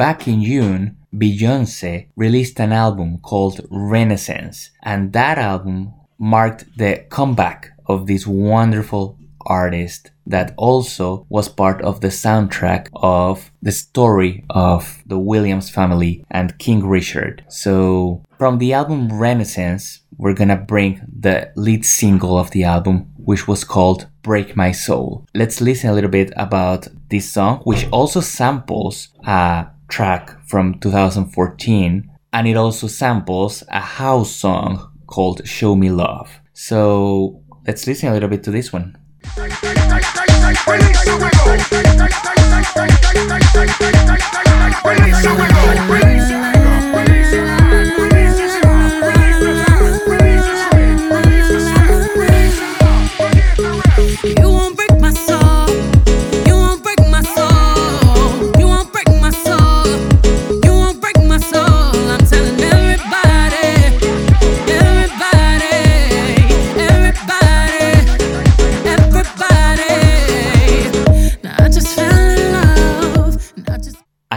Back 0.05 0.29
in 0.29 0.45
June, 0.45 0.99
Beyonce 1.15 2.09
released 2.15 2.61
an 2.61 2.73
album 2.73 3.21
called 3.23 3.63
Renaissance, 3.71 4.69
and 4.83 5.15
that 5.15 5.39
album 5.39 5.95
marked 6.19 6.67
the 6.77 7.07
comeback 7.09 7.71
of 7.87 8.07
this 8.07 8.27
wonderful 8.27 9.19
artist 9.47 10.11
that 10.27 10.53
also 10.59 11.25
was 11.31 11.49
part 11.49 11.81
of 11.81 12.03
the 12.03 12.09
soundtrack 12.09 12.89
of 12.93 13.51
the 13.63 13.73
story 13.73 14.45
of 14.51 15.03
the 15.07 15.19
Williams 15.19 15.71
family 15.71 16.23
and 16.31 16.59
King 16.59 16.87
Richard. 16.87 17.43
So, 17.49 18.23
from 18.37 18.59
the 18.59 18.75
album 18.75 19.09
Renaissance, 19.11 20.01
we're 20.19 20.35
gonna 20.35 20.57
bring 20.57 21.01
the 21.09 21.51
lead 21.57 21.87
single 21.87 22.37
of 22.37 22.51
the 22.51 22.65
album, 22.65 23.11
which 23.17 23.49
was 23.49 23.65
called 23.65 24.07
Break 24.21 24.55
My 24.55 24.71
Soul. 24.71 25.25
Let's 25.35 25.63
listen 25.63 25.89
a 25.89 25.95
little 25.95 26.11
bit 26.11 26.31
about 26.37 26.89
this 27.09 27.33
song, 27.33 27.61
which 27.65 27.87
also 27.91 28.21
samples 28.21 29.09
a 29.27 29.69
track 29.89 30.31
from 30.47 30.79
2014 30.81 32.11
and 32.33 32.49
it 32.49 32.57
also 32.57 32.87
samples 32.87 33.63
a 33.69 33.81
house 33.81 34.35
song 34.35 34.91
called 35.07 35.47
Show 35.47 35.77
Me 35.77 35.91
Love. 35.91 36.41
So, 36.53 37.43
let's 37.67 37.87
listen 37.87 38.09
a 38.09 38.13
little 38.13 38.29
bit 38.29 38.43
to 38.45 38.51
this 38.51 38.73
one. 38.73 38.97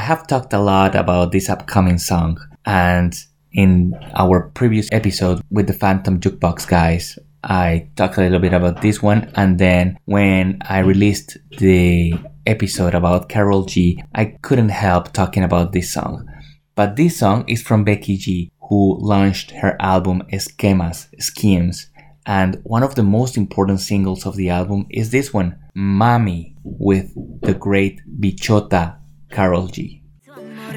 Have 0.08 0.26
talked 0.26 0.54
a 0.54 0.60
lot 0.60 0.96
about 0.96 1.34
this 1.34 1.50
upcoming 1.50 1.98
song, 1.98 2.40
and 2.66 3.14
in 3.52 3.94
our 4.16 4.50
previous 4.54 4.88
episode 4.94 5.42
with 5.52 5.68
the 5.68 5.74
Phantom 5.74 6.18
Jukebox 6.22 6.66
guys, 6.66 7.20
I 7.44 7.90
talked 7.98 8.18
a 8.18 8.22
little 8.22 8.40
bit 8.40 8.54
about 8.54 8.82
this 8.82 9.04
one, 9.04 9.30
and 9.36 9.60
then 9.60 10.00
when 10.06 10.60
I 10.62 10.80
released 10.80 11.36
the 11.58 12.14
episode 12.46 12.96
about 12.96 13.28
Karol 13.28 13.66
G, 13.66 14.02
I 14.16 14.38
couldn't 14.42 14.70
help 14.70 15.12
talking 15.12 15.44
about 15.44 15.74
this 15.74 15.92
song. 15.92 16.26
But 16.74 16.96
this 16.96 17.18
song 17.18 17.44
is 17.50 17.62
from 17.62 17.84
Becky 17.84 18.16
G, 18.16 18.50
who 18.70 18.98
launched 19.02 19.52
her 19.60 19.76
album 19.82 20.24
Esquemas, 20.32 21.10
Schemes, 21.20 21.90
and 22.26 22.62
one 22.64 22.84
of 22.84 22.96
the 22.96 23.04
most 23.04 23.36
important 23.36 23.82
singles 23.82 24.26
of 24.26 24.38
the 24.38 24.52
album 24.52 24.88
is 24.90 25.12
this 25.12 25.34
one, 25.34 25.60
Mami, 25.76 26.56
with 26.64 27.12
the 27.42 27.54
great 27.54 28.00
Bichota 28.22 28.97
Carol 29.30 29.70
G. 29.72 30.02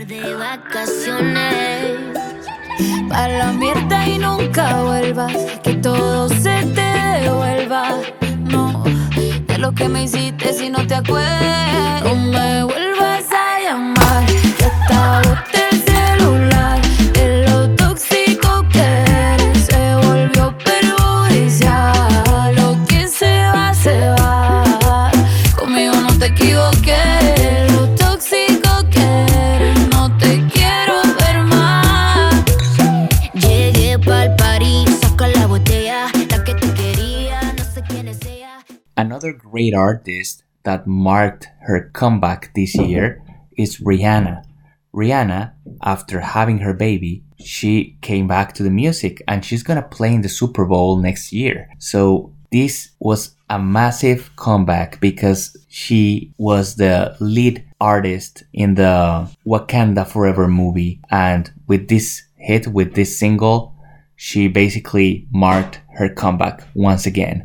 De 0.06 0.34
vacaciones. 0.34 1.98
Pa' 3.08 3.28
la 3.28 3.52
mierda 3.52 4.08
y 4.08 4.18
nunca 4.18 4.82
vuelvas. 4.82 5.36
Que 5.62 5.74
todo 5.74 6.28
se 6.28 6.64
te 6.74 7.20
devuelva. 7.20 7.98
No, 8.44 8.84
de 9.46 9.58
lo 9.58 9.72
que 9.72 9.88
me 9.88 10.04
hiciste 10.04 10.52
si 10.52 10.70
no 10.70 10.86
te 10.86 10.94
acuerdas 10.94 12.02
No 12.02 12.14
me 12.14 12.64
vuelvas 12.64 13.24
a 13.30 13.60
llamar. 13.62 14.26
Que 14.26 14.64
hasta 14.64 15.59
great 39.60 39.74
artist 39.74 40.42
that 40.62 40.86
marked 40.86 41.46
her 41.60 41.90
comeback 41.92 42.50
this 42.54 42.74
year 42.74 43.22
is 43.58 43.78
Rihanna. 43.80 44.42
Rihanna, 44.94 45.52
after 45.82 46.20
having 46.20 46.58
her 46.60 46.72
baby, 46.72 47.22
she 47.38 47.98
came 48.00 48.26
back 48.26 48.54
to 48.54 48.62
the 48.62 48.70
music 48.70 49.22
and 49.28 49.44
she's 49.44 49.62
gonna 49.62 49.82
play 49.82 50.14
in 50.14 50.22
the 50.22 50.30
Super 50.30 50.64
Bowl 50.64 50.96
next 50.96 51.30
year. 51.30 51.68
So 51.78 52.32
this 52.50 52.90
was 53.00 53.34
a 53.50 53.58
massive 53.58 54.30
comeback 54.36 54.98
because 54.98 55.54
she 55.68 56.32
was 56.38 56.76
the 56.76 57.14
lead 57.20 57.62
artist 57.80 58.44
in 58.54 58.76
the 58.76 59.28
Wakanda 59.46 60.06
Forever 60.06 60.48
movie. 60.48 61.00
And 61.10 61.52
with 61.66 61.88
this 61.88 62.22
hit, 62.36 62.66
with 62.66 62.94
this 62.94 63.18
single, 63.18 63.74
she 64.16 64.48
basically 64.48 65.26
marked 65.32 65.80
her 65.96 66.08
comeback 66.08 66.66
once 66.74 67.04
again. 67.04 67.44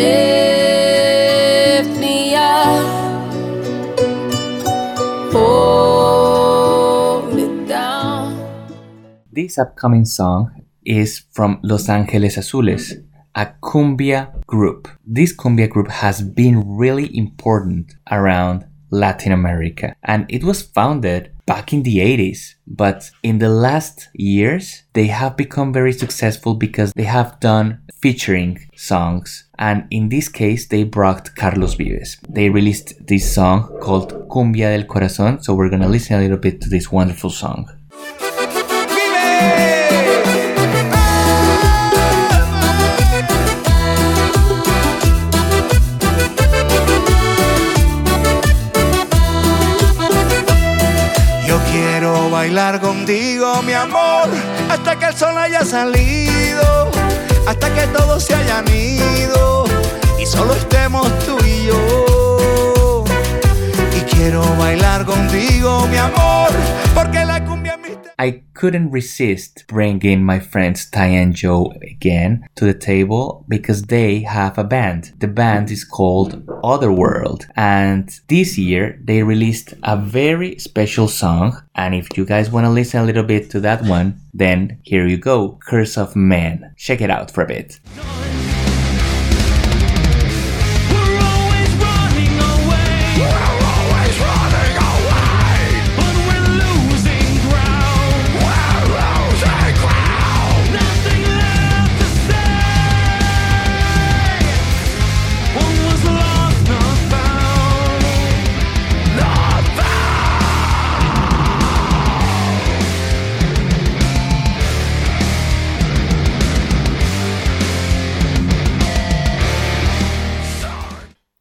Lift 0.00 1.92
me 2.00 2.34
up, 2.34 3.32
hold 5.30 7.34
me 7.34 7.66
down. 7.68 8.32
This 9.30 9.58
upcoming 9.58 10.06
song 10.06 10.64
is 10.86 11.24
from 11.32 11.60
Los 11.62 11.90
Angeles 11.90 12.38
Azules, 12.38 12.94
a 13.34 13.48
cumbia 13.62 14.32
group. 14.46 14.88
This 15.04 15.36
cumbia 15.36 15.68
group 15.68 15.88
has 15.88 16.22
been 16.22 16.78
really 16.78 17.14
important 17.14 17.92
around 18.10 18.64
Latin 18.90 19.32
America 19.32 19.94
and 20.02 20.24
it 20.30 20.42
was 20.42 20.62
founded 20.62 21.30
back 21.50 21.72
in 21.72 21.82
the 21.82 21.96
80s. 21.98 22.40
But 22.66 23.10
in 23.24 23.38
the 23.38 23.48
last 23.48 24.08
years, 24.14 24.84
they 24.92 25.08
have 25.08 25.36
become 25.36 25.72
very 25.72 25.92
successful 25.92 26.54
because 26.54 26.92
they 26.92 27.08
have 27.18 27.40
done 27.40 27.66
featuring 28.02 28.52
songs. 28.76 29.48
And 29.58 29.78
in 29.90 30.10
this 30.10 30.28
case, 30.28 30.68
they 30.68 30.84
brought 30.84 31.34
Carlos 31.34 31.74
Vives. 31.74 32.18
They 32.28 32.48
released 32.50 32.88
this 33.04 33.34
song 33.34 33.58
called 33.84 34.10
Cumbia 34.28 34.68
del 34.74 34.86
Corazón. 34.92 35.42
So 35.42 35.54
we're 35.54 35.72
gonna 35.74 35.88
listen 35.96 36.16
a 36.16 36.22
little 36.24 36.42
bit 36.46 36.60
to 36.62 36.68
this 36.68 36.92
wonderful 36.92 37.30
song. 37.30 37.60
Bailar 52.40 52.80
contigo, 52.80 53.60
mi 53.64 53.74
amor, 53.74 54.26
hasta 54.70 54.98
que 54.98 55.04
el 55.04 55.14
sol 55.14 55.36
haya 55.36 55.62
salido, 55.62 56.90
hasta 57.46 57.74
que 57.74 57.86
todos 57.88 58.24
se 58.24 58.34
hayan 58.34 58.66
ido 58.66 59.66
y 60.18 60.24
solo 60.24 60.54
estemos 60.54 61.06
tú 61.26 61.36
y 61.44 61.66
yo. 61.66 63.04
Y 63.94 64.00
quiero 64.10 64.42
bailar 64.56 65.04
contigo, 65.04 65.86
mi 65.88 65.98
amor, 65.98 66.48
porque 66.94 67.26
la 67.26 67.44
cumbia 67.44 67.69
I 68.20 68.42
couldn't 68.52 68.90
resist 68.90 69.64
bringing 69.66 70.22
my 70.22 70.40
friends 70.40 70.90
Ty 70.90 71.06
and 71.06 71.34
Joe 71.34 71.72
again 71.80 72.46
to 72.56 72.66
the 72.66 72.74
table 72.74 73.46
because 73.48 73.84
they 73.84 74.20
have 74.20 74.58
a 74.58 74.64
band. 74.64 75.14
The 75.20 75.26
band 75.26 75.70
is 75.70 75.84
called 75.84 76.46
Otherworld, 76.62 77.46
and 77.56 78.10
this 78.28 78.58
year 78.58 79.00
they 79.02 79.22
released 79.22 79.72
a 79.84 79.96
very 79.96 80.58
special 80.58 81.08
song. 81.08 81.62
And 81.74 81.94
if 81.94 82.14
you 82.18 82.26
guys 82.26 82.50
want 82.50 82.66
to 82.66 82.70
listen 82.70 83.00
a 83.00 83.06
little 83.06 83.24
bit 83.24 83.48
to 83.52 83.60
that 83.60 83.84
one, 83.84 84.20
then 84.34 84.80
here 84.82 85.06
you 85.06 85.16
go 85.16 85.58
Curse 85.58 85.96
of 85.96 86.14
Man. 86.14 86.74
Check 86.76 87.00
it 87.00 87.08
out 87.08 87.30
for 87.30 87.42
a 87.42 87.46
bit. 87.46 87.80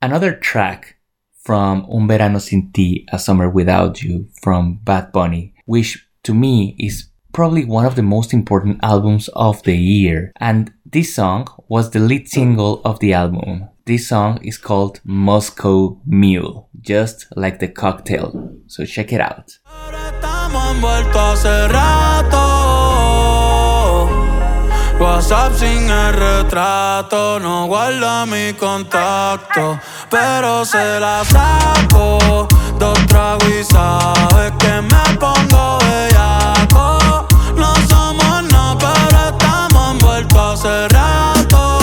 Another 0.10 0.34
track 0.34 0.95
from 1.43 1.86
Un 1.88 2.08
Verano 2.08 2.39
Sin 2.39 2.72
Ti, 2.74 3.06
A 3.12 3.19
Summer 3.19 3.48
Without 3.48 4.02
You 4.02 4.28
from 4.41 4.80
Bad 4.82 5.12
Bunny, 5.12 5.54
which 5.65 6.04
to 6.24 6.34
me 6.34 6.76
is 6.80 7.10
probably 7.32 7.63
one 7.63 7.86
of 7.86 7.95
the 7.95 8.02
most 8.02 8.34
important 8.34 8.80
albums 8.82 9.28
of 9.36 9.62
the 9.62 9.78
year. 9.78 10.32
And 10.38 10.74
this 10.84 11.13
song 11.13 11.48
was 11.67 11.91
the 11.91 12.00
lead 12.00 12.28
single 12.28 12.82
of 12.84 12.98
the 13.02 13.13
album. 13.13 13.69
This 13.86 14.08
song 14.08 14.43
is 14.43 14.58
called 14.58 15.00
Moscow 15.04 16.02
Mule, 16.08 16.69
just 16.82 17.28
like 17.36 17.60
the 17.60 17.67
cocktail. 17.67 18.58
So 18.65 18.86
check 18.86 19.13
it 19.13 19.22
out. 19.22 19.60
WhatsApp 24.99 25.53
sin 25.55 25.89
el 25.89 26.13
retrato, 26.13 27.39
no 27.39 27.67
guarda 27.67 28.25
mi 28.25 28.53
contacto, 28.53 29.79
pero 30.09 30.65
se 30.65 30.99
la 30.99 31.23
saco. 31.23 32.45
Dos 32.77 32.99
tragos 33.07 33.47
y 33.47 33.63
sabes 33.63 34.51
que 34.59 34.81
me 34.81 35.17
pongo 35.17 35.77
bellaco. 35.79 37.27
No 37.55 37.73
somos 37.88 38.43
nada, 38.51 38.77
pero 38.77 39.29
estamos 39.29 39.91
envueltos 39.91 40.65
hace 40.65 40.88
rato. 40.89 41.77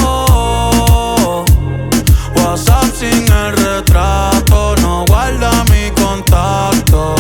WhatsApp 2.35 2.95
sin 2.95 3.33
el 3.33 3.57
retrato, 3.57 4.75
no 4.83 5.07
guarda 5.07 5.65
mi 5.71 5.91
contacto. 6.03 7.15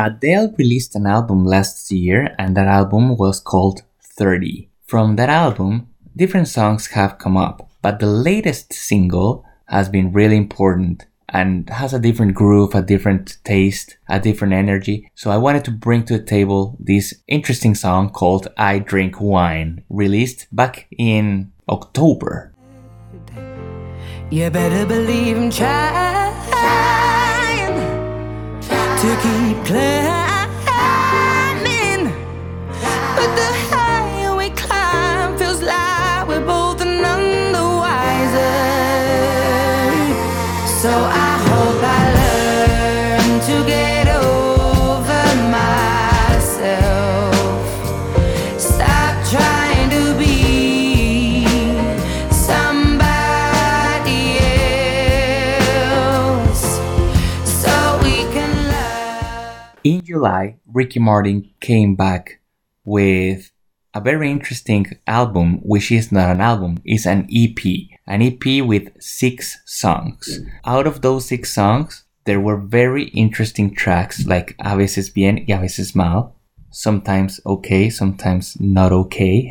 Adele 0.00 0.54
released 0.56 0.96
an 0.96 1.06
album 1.06 1.44
last 1.44 1.92
year, 1.92 2.34
and 2.38 2.56
that 2.56 2.66
album 2.66 3.18
was 3.18 3.38
called 3.38 3.82
30. 4.02 4.70
From 4.86 5.16
that 5.16 5.28
album, 5.28 5.88
different 6.16 6.48
songs 6.48 6.86
have 6.88 7.18
come 7.18 7.36
up, 7.36 7.68
but 7.82 7.98
the 7.98 8.06
latest 8.06 8.72
single 8.72 9.44
has 9.66 9.90
been 9.90 10.10
really 10.10 10.38
important 10.38 11.04
and 11.28 11.68
has 11.68 11.92
a 11.92 11.98
different 11.98 12.34
groove, 12.34 12.74
a 12.74 12.80
different 12.80 13.36
taste, 13.44 13.98
a 14.08 14.18
different 14.18 14.54
energy. 14.54 15.10
So 15.14 15.30
I 15.30 15.36
wanted 15.36 15.66
to 15.66 15.70
bring 15.70 16.04
to 16.04 16.16
the 16.16 16.24
table 16.24 16.78
this 16.80 17.12
interesting 17.28 17.74
song 17.74 18.08
called 18.08 18.48
I 18.56 18.78
Drink 18.78 19.20
Wine, 19.20 19.84
released 19.90 20.46
back 20.50 20.86
in 20.96 21.52
October. 21.68 22.54
You 24.30 24.48
better 24.48 24.86
believe 24.86 25.36
I'm 25.36 25.50
trying 25.50 27.09
to 29.00 29.06
keep 29.22 29.56
climbing. 30.66 32.12
But 33.16 33.49
July, 60.20 60.56
Ricky 60.70 61.00
Martin 61.00 61.48
came 61.60 61.96
back 61.96 62.40
with 62.84 63.52
a 63.94 64.02
very 64.02 64.30
interesting 64.30 64.84
album, 65.06 65.60
which 65.62 65.90
is 65.90 66.12
not 66.12 66.28
an 66.28 66.42
album, 66.42 66.76
it's 66.84 67.06
an 67.06 67.26
EP. 67.34 67.58
An 68.06 68.20
EP 68.20 68.62
with 68.62 68.90
six 69.00 69.62
songs. 69.64 70.40
Out 70.66 70.86
of 70.86 71.00
those 71.00 71.24
six 71.24 71.54
songs, 71.54 72.04
there 72.26 72.38
were 72.38 72.58
very 72.58 73.04
interesting 73.04 73.74
tracks 73.74 74.26
like 74.26 74.54
A 74.60 74.76
veces 74.76 75.08
bien 75.08 75.46
y 75.48 75.54
a 75.54 75.58
veces 75.58 75.96
mal. 75.96 76.36
Sometimes 76.70 77.40
okay, 77.46 77.88
sometimes 77.88 78.60
not 78.60 78.92
okay. 78.92 79.50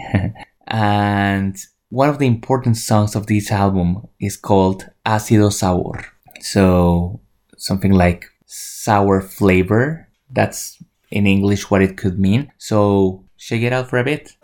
and 0.68 1.58
one 1.90 2.10
of 2.10 2.20
the 2.20 2.28
important 2.28 2.78
songs 2.78 3.16
of 3.16 3.26
this 3.26 3.52
album 3.52 4.08
is 4.20 4.38
called 4.38 4.88
Ácido 5.04 5.52
Sabor. 5.52 6.06
So, 6.42 7.22
something 7.58 7.92
like 7.92 8.28
sour 8.46 9.20
flavor. 9.20 10.09
That's 10.30 10.78
in 11.12 11.26
English 11.26 11.70
what 11.70 11.82
it 11.82 11.98
could 11.98 12.20
mean. 12.20 12.52
So, 12.58 13.24
check 13.38 13.62
it 13.62 13.74
out 13.74 13.90
for 13.90 14.00
a 14.00 14.04
bit. 14.04 14.38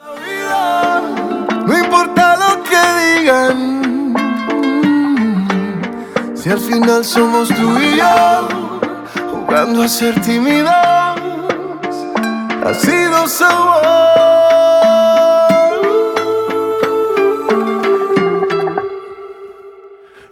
Si 6.35 6.51
al 6.51 6.59
final 6.59 7.03
somos 7.03 7.49
tú 7.49 7.79
y 7.79 7.97
yo, 7.97 8.69
jugando 9.31 9.83
a 9.83 9.87
ser 9.87 10.21
tímidos. 10.21 10.71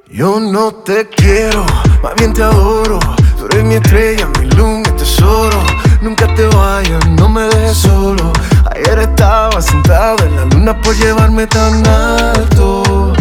Yo 0.10 0.40
no 0.40 0.74
te 0.74 1.08
quiero, 1.10 1.66
más 2.02 2.16
bien 2.16 2.34
te 2.34 2.44
adoro. 2.44 3.00
Tú 3.38 3.46
Eres 3.46 3.64
mi 3.66 3.76
estrella, 3.76 4.28
mi 4.40 4.48
mi 4.48 4.83
tesoro. 5.04 5.62
Nunca 6.02 6.34
te 6.36 6.48
vayas, 6.48 7.10
no 7.10 7.28
me 7.28 7.42
dejes 7.42 7.78
solo. 7.78 8.32
Ayer 8.72 9.00
estaba 9.00 9.62
sentado 9.62 10.26
en 10.26 10.36
la 10.36 10.46
luna 10.46 10.82
por 10.82 10.96
llevarme 10.96 11.48
tan 11.48 11.86
alto. 11.86 13.14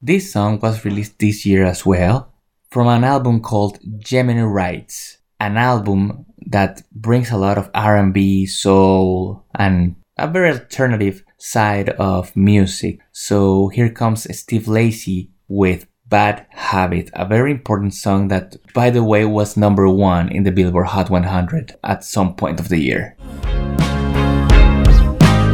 This 0.00 0.30
song 0.30 0.60
was 0.62 0.84
released 0.84 1.18
this 1.18 1.44
year 1.44 1.64
as 1.64 1.84
well 1.84 2.32
from 2.70 2.86
an 2.86 3.02
album 3.02 3.40
called 3.40 3.78
Gemini 3.98 4.42
Rights, 4.42 5.18
an 5.40 5.56
album 5.56 6.26
that 6.50 6.82
brings 6.92 7.32
a 7.32 7.36
lot 7.36 7.58
of 7.58 7.70
R&B, 7.74 8.46
soul, 8.46 9.44
and 9.58 9.96
a 10.16 10.28
very 10.28 10.52
alternative 10.52 11.24
side 11.38 11.88
of 11.98 12.36
music. 12.36 13.00
So 13.10 13.68
here 13.68 13.90
comes 13.90 14.28
Steve 14.38 14.68
Lacy 14.68 15.30
with 15.48 15.86
Bad 16.08 16.46
Habit, 16.50 17.10
a 17.14 17.26
very 17.26 17.50
important 17.50 17.92
song 17.92 18.28
that, 18.28 18.54
by 18.72 18.90
the 18.90 19.02
way, 19.02 19.24
was 19.24 19.56
number 19.56 19.88
one 19.88 20.28
in 20.28 20.44
the 20.44 20.52
Billboard 20.52 20.86
Hot 20.86 21.10
100 21.10 21.74
at 21.82 22.04
some 22.04 22.36
point 22.36 22.60
of 22.60 22.68
the 22.68 22.78
year. 22.78 23.16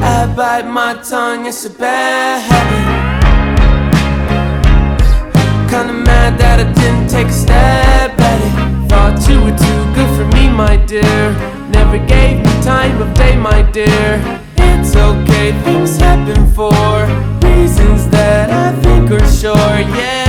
I 0.05 0.31
bite 0.37 0.67
my 0.69 1.01
tongue, 1.03 1.47
it's 1.47 1.65
a 1.65 1.71
bad 1.71 2.43
habit. 2.51 2.85
Kinda 5.71 5.95
mad 5.95 6.39
that 6.39 6.61
I 6.61 6.71
didn't 6.75 7.09
take 7.09 7.29
a 7.29 7.33
stab 7.33 8.21
at 8.21 8.41
it. 8.47 8.53
Thought 8.91 9.27
you 9.31 9.41
were 9.41 9.57
too 9.57 9.83
good 9.97 10.11
for 10.19 10.27
me, 10.37 10.51
my 10.51 10.77
dear. 10.85 11.33
Never 11.71 11.97
gave 11.97 12.41
me 12.45 12.53
time 12.63 13.01
of 13.01 13.15
day, 13.15 13.37
my 13.39 13.63
dear. 13.73 14.21
It's 14.59 14.95
okay, 14.95 15.53
things 15.65 15.97
happen 15.97 16.47
for 16.53 17.09
reasons 17.41 18.07
that 18.11 18.51
I 18.51 18.79
think 18.83 19.11
are 19.11 19.27
sure. 19.29 19.79
Yeah, 19.97 20.22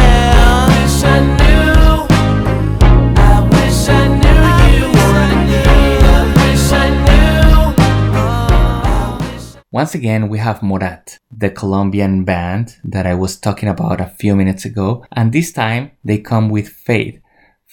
Once 9.73 9.95
again, 9.95 10.29
we 10.29 10.37
have 10.37 10.61
Morat, 10.61 11.17
the 11.35 11.49
Colombian 11.49 12.23
band 12.23 12.77
that 12.83 13.07
I 13.07 13.15
was 13.15 13.39
talking 13.39 13.67
about 13.67 13.99
a 13.99 14.05
few 14.05 14.35
minutes 14.35 14.65
ago, 14.65 15.03
and 15.11 15.33
this 15.33 15.51
time 15.51 15.89
they 16.03 16.19
come 16.19 16.49
with 16.49 16.69
Feid. 16.69 17.22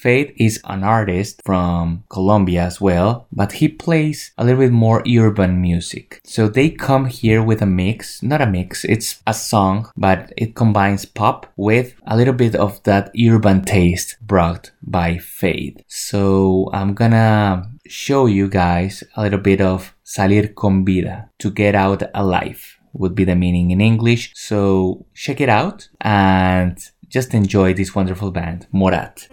Feid 0.01 0.33
is 0.39 0.59
an 0.65 0.83
artist 0.83 1.43
from 1.45 2.05
Colombia 2.09 2.63
as 2.63 2.81
well, 2.81 3.27
but 3.31 3.53
he 3.53 3.69
plays 3.69 4.33
a 4.39 4.45
little 4.45 4.61
bit 4.61 4.73
more 4.73 5.05
urban 5.07 5.61
music. 5.61 6.23
So 6.25 6.49
they 6.49 6.71
come 6.71 7.05
here 7.05 7.43
with 7.43 7.61
a 7.61 7.67
mix, 7.67 8.23
not 8.23 8.41
a 8.41 8.47
mix, 8.47 8.83
it's 8.87 9.21
a 9.27 9.35
song, 9.35 9.91
but 9.99 10.33
it 10.39 10.57
combines 10.57 11.05
pop 11.05 11.53
with 11.57 11.93
a 12.07 12.17
little 12.17 12.33
bit 12.33 12.55
of 12.55 12.83
that 12.85 13.13
urban 13.15 13.63
taste 13.63 14.17
brought 14.23 14.71
by 14.83 15.19
Feid. 15.19 15.85
So 15.87 16.71
I'm 16.73 16.95
gonna 16.95 17.71
show 17.87 18.25
you 18.25 18.49
guys 18.49 19.05
a 19.17 19.23
little 19.23 19.41
bit 19.41 19.61
of 19.61 19.95
salir 20.03 20.55
con 20.55 20.83
vida, 20.87 21.29
to 21.41 21.51
get 21.51 21.75
out 21.75 22.05
alive 22.15 22.79
would 22.95 23.15
be 23.15 23.25
the 23.25 23.37
meaning 23.37 23.71
in 23.71 23.83
English. 23.83 24.33
So 24.35 25.05
check 25.13 25.43
it 25.43 25.51
out 25.51 25.89
and 26.01 26.79
just 27.09 27.35
enjoy 27.35 27.75
this 27.75 27.95
wonderful 27.95 28.31
band, 28.31 28.67
Morat. 28.73 29.29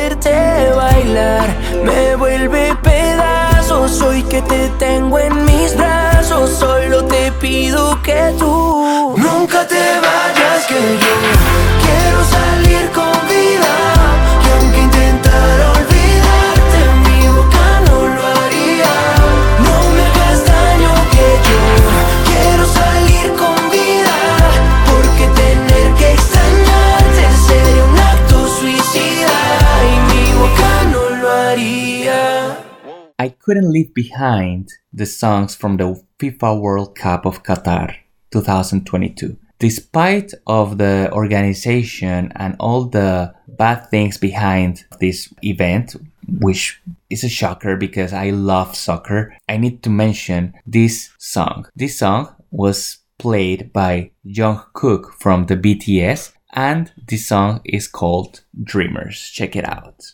Verte 0.00 0.72
bailar 0.74 1.46
me 1.84 2.16
vuelve 2.16 2.74
pedazos. 2.82 4.00
Hoy 4.00 4.22
que 4.22 4.40
te 4.40 4.70
tengo 4.78 5.18
en 5.18 5.44
mis 5.44 5.76
brazos, 5.76 5.99
couldn't 33.50 33.72
leave 33.72 33.92
behind 33.94 34.68
the 34.92 35.04
songs 35.04 35.56
from 35.56 35.76
the 35.76 36.00
FIFA 36.20 36.60
World 36.60 36.94
Cup 36.94 37.26
of 37.26 37.42
Qatar 37.42 37.96
2022. 38.30 39.36
Despite 39.58 40.32
of 40.46 40.78
the 40.78 41.10
organization 41.10 42.30
and 42.36 42.54
all 42.60 42.84
the 42.84 43.34
bad 43.48 43.90
things 43.90 44.18
behind 44.18 44.84
this 45.00 45.34
event, 45.42 45.96
which 46.28 46.80
is 47.10 47.24
a 47.24 47.28
shocker 47.28 47.74
because 47.74 48.12
I 48.12 48.30
love 48.30 48.76
soccer, 48.76 49.36
I 49.48 49.56
need 49.56 49.82
to 49.82 49.90
mention 49.90 50.54
this 50.64 51.10
song. 51.18 51.66
This 51.74 51.98
song 51.98 52.32
was 52.52 52.98
played 53.18 53.72
by 53.72 54.12
Jungkook 54.24 55.14
from 55.18 55.46
the 55.46 55.56
BTS 55.56 56.30
and 56.52 56.92
this 57.08 57.26
song 57.26 57.62
is 57.64 57.88
called 57.88 58.42
Dreamers. 58.62 59.18
Check 59.28 59.56
it 59.56 59.68
out. 59.68 60.12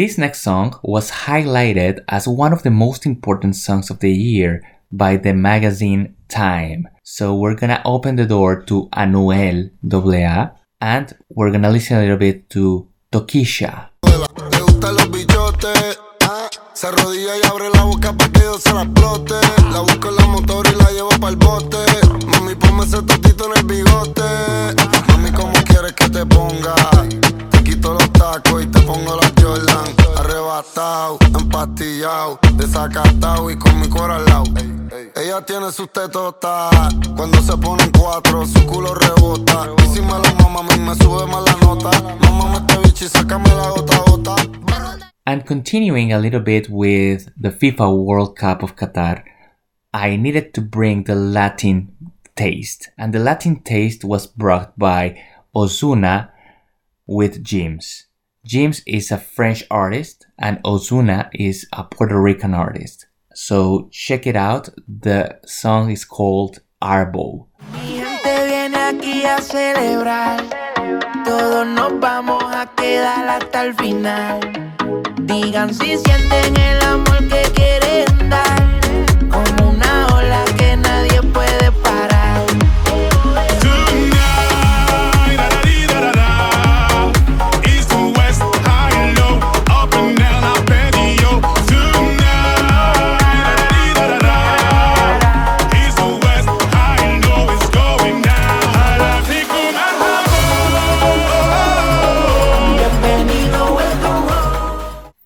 This 0.00 0.16
next 0.16 0.40
song 0.40 0.80
was 0.82 1.10
highlighted 1.28 2.00
as 2.08 2.26
one 2.26 2.54
of 2.54 2.62
the 2.62 2.70
most 2.70 3.04
important 3.04 3.54
songs 3.54 3.90
of 3.90 3.98
the 3.98 4.10
year 4.10 4.64
by 4.90 5.18
the 5.18 5.34
magazine 5.34 6.16
Time. 6.26 6.88
So 7.04 7.34
we're 7.36 7.54
gonna 7.54 7.82
open 7.84 8.16
the 8.16 8.24
door 8.24 8.62
to 8.62 8.88
Anuel 8.94 9.68
AA 9.84 10.56
and 10.80 11.12
we're 11.28 11.50
gonna 11.50 11.68
listen 11.68 11.98
a 11.98 12.00
little 12.00 12.16
bit 12.16 12.48
to 12.48 12.88
Tokischa. 13.12 13.90
Se 16.80 16.86
arrodilla 16.86 17.36
y 17.36 17.46
abre 17.46 17.68
la 17.74 17.82
boca 17.82 18.14
para 18.14 18.32
que 18.32 18.40
yo 18.40 18.58
se 18.58 18.72
la 18.72 18.84
explote. 18.84 19.34
La 19.70 19.80
busco 19.80 20.08
en 20.08 20.16
la 20.16 20.26
motor 20.28 20.66
y 20.66 20.74
la 20.82 20.90
llevo 20.90 21.10
para 21.10 21.28
el 21.28 21.36
bote. 21.36 21.76
Mami, 22.26 22.54
ponme 22.54 22.84
ese 22.84 23.02
totito 23.02 23.52
en 23.52 23.58
el 23.58 23.64
bigote. 23.64 24.22
Mami, 25.08 25.30
¿cómo 25.32 25.52
quieres 25.66 25.92
que 25.92 26.08
te 26.08 26.24
ponga? 26.24 26.74
Te 27.50 27.62
quito 27.64 27.92
los 27.92 28.10
tacos 28.14 28.62
y 28.62 28.66
te 28.68 28.80
pongo 28.80 29.14
las 29.14 29.30
Jordan. 29.38 29.94
Arrebatado, 30.16 31.18
empastillado, 31.38 32.38
desacatado 32.54 33.50
y 33.50 33.58
con 33.58 33.78
mi 33.78 33.86
cuero 33.86 34.14
al 34.14 34.24
lado. 34.24 34.44
Ella 35.16 35.44
tiene 35.44 35.70
sus 35.72 35.92
tetotas. 35.92 36.94
Cuando 37.14 37.42
se 37.42 37.58
ponen 37.58 37.90
cuatro, 37.90 38.46
su 38.46 38.64
culo 38.64 38.94
rebota. 38.94 39.68
Y 39.84 39.94
si 39.94 40.00
me 40.00 40.18
la 40.18 40.32
mama, 40.40 40.60
a 40.60 40.62
mí 40.62 40.82
me 40.82 40.94
sube 40.94 41.26
más 41.26 41.44
la 41.44 41.56
nota. 41.56 41.90
Mamá, 42.20 42.56
este 42.56 42.78
bicho 42.78 43.04
y 43.04 43.08
sácame 43.08 43.54
la 43.54 43.68
gota 43.68 43.98
gota. 44.06 44.34
And 45.30 45.46
continuing 45.46 46.12
a 46.12 46.18
little 46.18 46.40
bit 46.40 46.68
with 46.68 47.30
the 47.40 47.50
FIFA 47.50 48.04
World 48.04 48.36
Cup 48.36 48.64
of 48.64 48.74
Qatar, 48.74 49.22
I 49.94 50.16
needed 50.16 50.52
to 50.54 50.60
bring 50.60 51.04
the 51.04 51.14
Latin 51.14 51.94
taste. 52.34 52.90
And 52.98 53.14
the 53.14 53.20
Latin 53.20 53.62
taste 53.62 54.02
was 54.02 54.26
brought 54.26 54.76
by 54.76 55.22
Ozuna 55.54 56.30
with 57.06 57.44
GIMS. 57.44 58.06
GIMS 58.44 58.82
is 58.88 59.12
a 59.12 59.18
French 59.18 59.62
artist 59.70 60.26
and 60.36 60.60
Ozuna 60.64 61.30
is 61.32 61.64
a 61.72 61.84
Puerto 61.84 62.20
Rican 62.20 62.52
artist. 62.52 63.06
So 63.32 63.88
check 63.92 64.26
it 64.26 64.34
out. 64.34 64.68
The 64.88 65.38
song 65.46 65.92
is 65.92 66.04
called 66.04 66.58
Arhbo. 66.82 67.46
Todos 71.24 71.66
nos 71.66 71.98
vamos 72.00 72.42
a 72.54 72.66
quedar 72.66 73.28
hasta 73.28 73.62
el 73.62 73.74
final. 73.74 74.40
Digan 75.22 75.72
si 75.74 75.96
sienten 75.96 76.56
el 76.56 76.82
amor 76.82 77.18
que 77.28 77.42
quieren 77.54 78.30
dar. 78.30 78.80
Como 79.30 79.70
una 79.70 80.06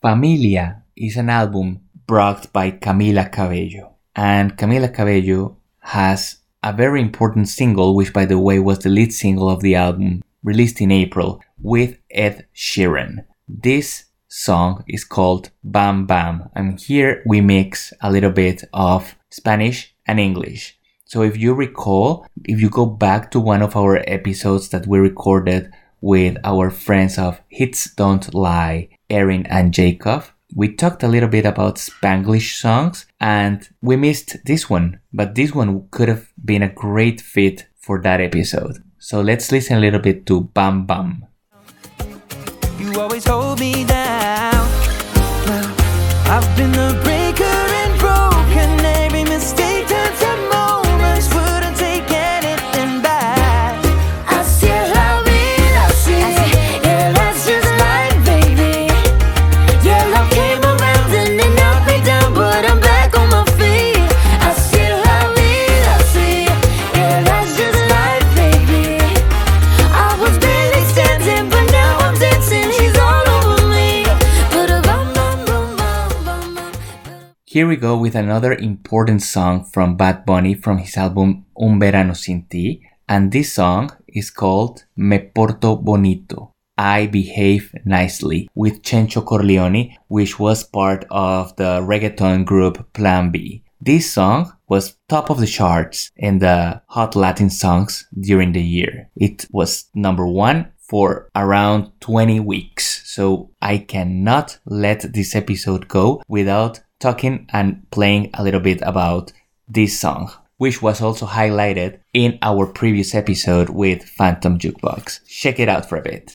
Familia 0.04 0.82
is 0.96 1.16
an 1.16 1.30
album 1.30 1.80
brought 2.06 2.52
by 2.52 2.70
Camila 2.70 3.32
Cabello. 3.32 3.94
And 4.14 4.54
Camila 4.54 4.92
Cabello 4.92 5.56
has 5.80 6.40
a 6.62 6.74
very 6.74 7.00
important 7.00 7.48
single, 7.48 7.96
which 7.96 8.12
by 8.12 8.26
the 8.26 8.38
way 8.38 8.58
was 8.58 8.80
the 8.80 8.90
lead 8.90 9.14
single 9.14 9.48
of 9.48 9.62
the 9.62 9.74
album, 9.74 10.22
released 10.42 10.82
in 10.82 10.92
April 10.92 11.40
with 11.58 11.96
Ed 12.10 12.46
Sheeran. 12.54 13.24
This 13.48 14.04
song 14.28 14.84
is 14.86 15.04
called 15.04 15.48
Bam 15.64 16.04
Bam, 16.04 16.50
and 16.54 16.78
here 16.78 17.22
we 17.24 17.40
mix 17.40 17.94
a 18.02 18.12
little 18.12 18.30
bit 18.30 18.62
of 18.74 19.16
Spanish 19.30 19.94
and 20.06 20.20
English. 20.20 20.78
So 21.06 21.22
if 21.22 21.38
you 21.38 21.54
recall, 21.54 22.26
if 22.44 22.60
you 22.60 22.68
go 22.68 22.84
back 22.84 23.30
to 23.30 23.40
one 23.40 23.62
of 23.62 23.74
our 23.74 24.04
episodes 24.06 24.68
that 24.68 24.86
we 24.86 24.98
recorded 24.98 25.72
with 26.02 26.36
our 26.44 26.68
friends 26.68 27.16
of 27.16 27.40
Hits 27.48 27.94
Don't 27.94 28.34
Lie, 28.34 28.90
Erin 29.10 29.46
and 29.46 29.72
Jacob, 29.72 30.24
we 30.54 30.72
talked 30.74 31.02
a 31.02 31.08
little 31.08 31.28
bit 31.28 31.44
about 31.44 31.76
Spanglish 31.76 32.60
songs 32.60 33.06
and 33.20 33.68
we 33.82 33.96
missed 33.96 34.44
this 34.44 34.70
one, 34.70 35.00
but 35.12 35.34
this 35.34 35.52
one 35.52 35.88
could 35.90 36.08
have 36.08 36.32
been 36.42 36.62
a 36.62 36.72
great 36.72 37.20
fit 37.20 37.66
for 37.76 38.00
that 38.02 38.20
episode. 38.20 38.82
So 38.98 39.20
let's 39.20 39.50
listen 39.52 39.76
a 39.76 39.80
little 39.80 40.00
bit 40.00 40.26
to 40.26 40.42
Bam 40.42 40.86
Bam. 40.86 41.26
You 42.78 43.00
always 43.00 43.26
hold 43.26 43.60
me 43.60 43.84
down. 43.84 44.68
I've 46.26 46.56
been 46.56 46.72
the 46.72 47.13
Here 77.54 77.68
we 77.68 77.76
go 77.76 77.96
with 77.96 78.16
another 78.16 78.52
important 78.52 79.22
song 79.22 79.64
from 79.64 79.96
Bad 79.96 80.26
Bunny 80.26 80.54
from 80.54 80.78
his 80.78 80.96
album 80.96 81.46
Un 81.56 81.78
Verano 81.78 82.12
Sin 82.12 82.46
Ti, 82.50 82.82
and 83.08 83.30
this 83.30 83.52
song 83.52 83.92
is 84.08 84.28
called 84.28 84.84
Me 84.96 85.20
Porto 85.20 85.76
Bonito. 85.76 86.52
I 86.76 87.06
Behave 87.06 87.72
Nicely 87.84 88.48
with 88.56 88.82
Chencho 88.82 89.24
Corleone, 89.24 89.96
which 90.08 90.40
was 90.40 90.64
part 90.64 91.06
of 91.12 91.54
the 91.54 91.80
reggaeton 91.80 92.44
group 92.44 92.92
Plan 92.92 93.30
B. 93.30 93.62
This 93.80 94.12
song 94.12 94.52
was 94.68 94.96
top 95.08 95.30
of 95.30 95.38
the 95.38 95.46
charts 95.46 96.10
in 96.16 96.40
the 96.40 96.82
Hot 96.88 97.14
Latin 97.14 97.50
songs 97.50 98.08
during 98.18 98.50
the 98.50 98.64
year. 98.64 99.10
It 99.14 99.46
was 99.52 99.84
number 99.94 100.26
one 100.26 100.72
for 100.80 101.30
around 101.36 101.92
20 102.00 102.40
weeks. 102.40 103.02
So 103.08 103.52
I 103.62 103.78
cannot 103.78 104.58
let 104.64 105.12
this 105.12 105.36
episode 105.36 105.86
go 105.86 106.20
without 106.26 106.80
talking 107.04 107.46
and 107.52 107.84
playing 107.90 108.30
a 108.32 108.42
little 108.42 108.60
bit 108.60 108.80
about 108.82 109.30
this 109.68 110.00
song, 110.00 110.32
which 110.56 110.80
was 110.80 111.02
also 111.02 111.26
highlighted 111.26 111.98
in 112.14 112.38
our 112.40 112.66
previous 112.66 113.14
episode 113.14 113.68
with 113.68 114.02
Phantom 114.02 114.58
Jukebox. 114.58 115.20
Check 115.28 115.60
it 115.60 115.68
out 115.68 115.86
for 115.86 115.98
a 115.98 116.02
bit. 116.02 116.34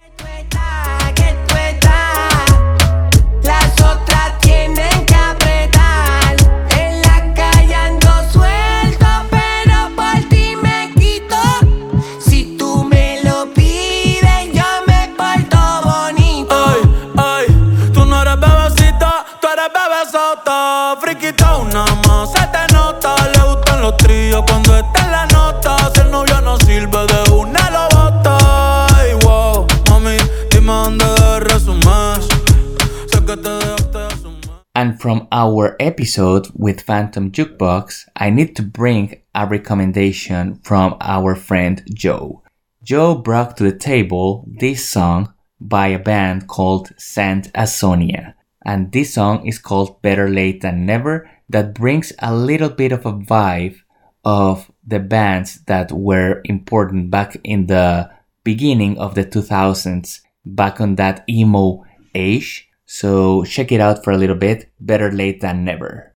From 35.09 35.27
our 35.31 35.75
episode 35.79 36.47
with 36.53 36.81
Phantom 36.81 37.31
Jukebox, 37.31 38.05
I 38.15 38.29
need 38.29 38.55
to 38.57 38.61
bring 38.61 39.23
a 39.33 39.47
recommendation 39.47 40.59
from 40.61 40.97
our 41.01 41.33
friend 41.33 41.81
Joe. 41.95 42.43
Joe 42.83 43.15
brought 43.15 43.57
to 43.57 43.63
the 43.63 43.75
table 43.75 44.45
this 44.47 44.87
song 44.87 45.33
by 45.59 45.87
a 45.87 45.97
band 45.97 46.47
called 46.47 46.91
Saint 46.97 47.51
Asonia. 47.53 48.35
And 48.63 48.91
this 48.91 49.15
song 49.15 49.47
is 49.47 49.57
called 49.57 49.99
Better 50.03 50.29
Late 50.29 50.61
Than 50.61 50.85
Never, 50.85 51.27
that 51.49 51.73
brings 51.73 52.13
a 52.19 52.35
little 52.35 52.69
bit 52.69 52.91
of 52.91 53.03
a 53.03 53.13
vibe 53.13 53.79
of 54.23 54.71
the 54.85 54.99
bands 54.99 55.61
that 55.65 55.91
were 55.91 56.41
important 56.45 57.09
back 57.09 57.35
in 57.43 57.65
the 57.65 58.11
beginning 58.43 58.99
of 58.99 59.15
the 59.15 59.25
2000s, 59.25 60.21
back 60.45 60.79
on 60.79 60.97
that 60.97 61.23
emo 61.27 61.83
age. 62.13 62.68
So 62.89 63.43
check 63.43 63.71
it 63.71 63.79
out 63.79 64.03
for 64.03 64.09
a 64.09 64.17
little 64.17 64.35
bit. 64.35 64.73
Better 64.81 65.11
late 65.11 65.41
than 65.41 65.63
never. 65.63 66.15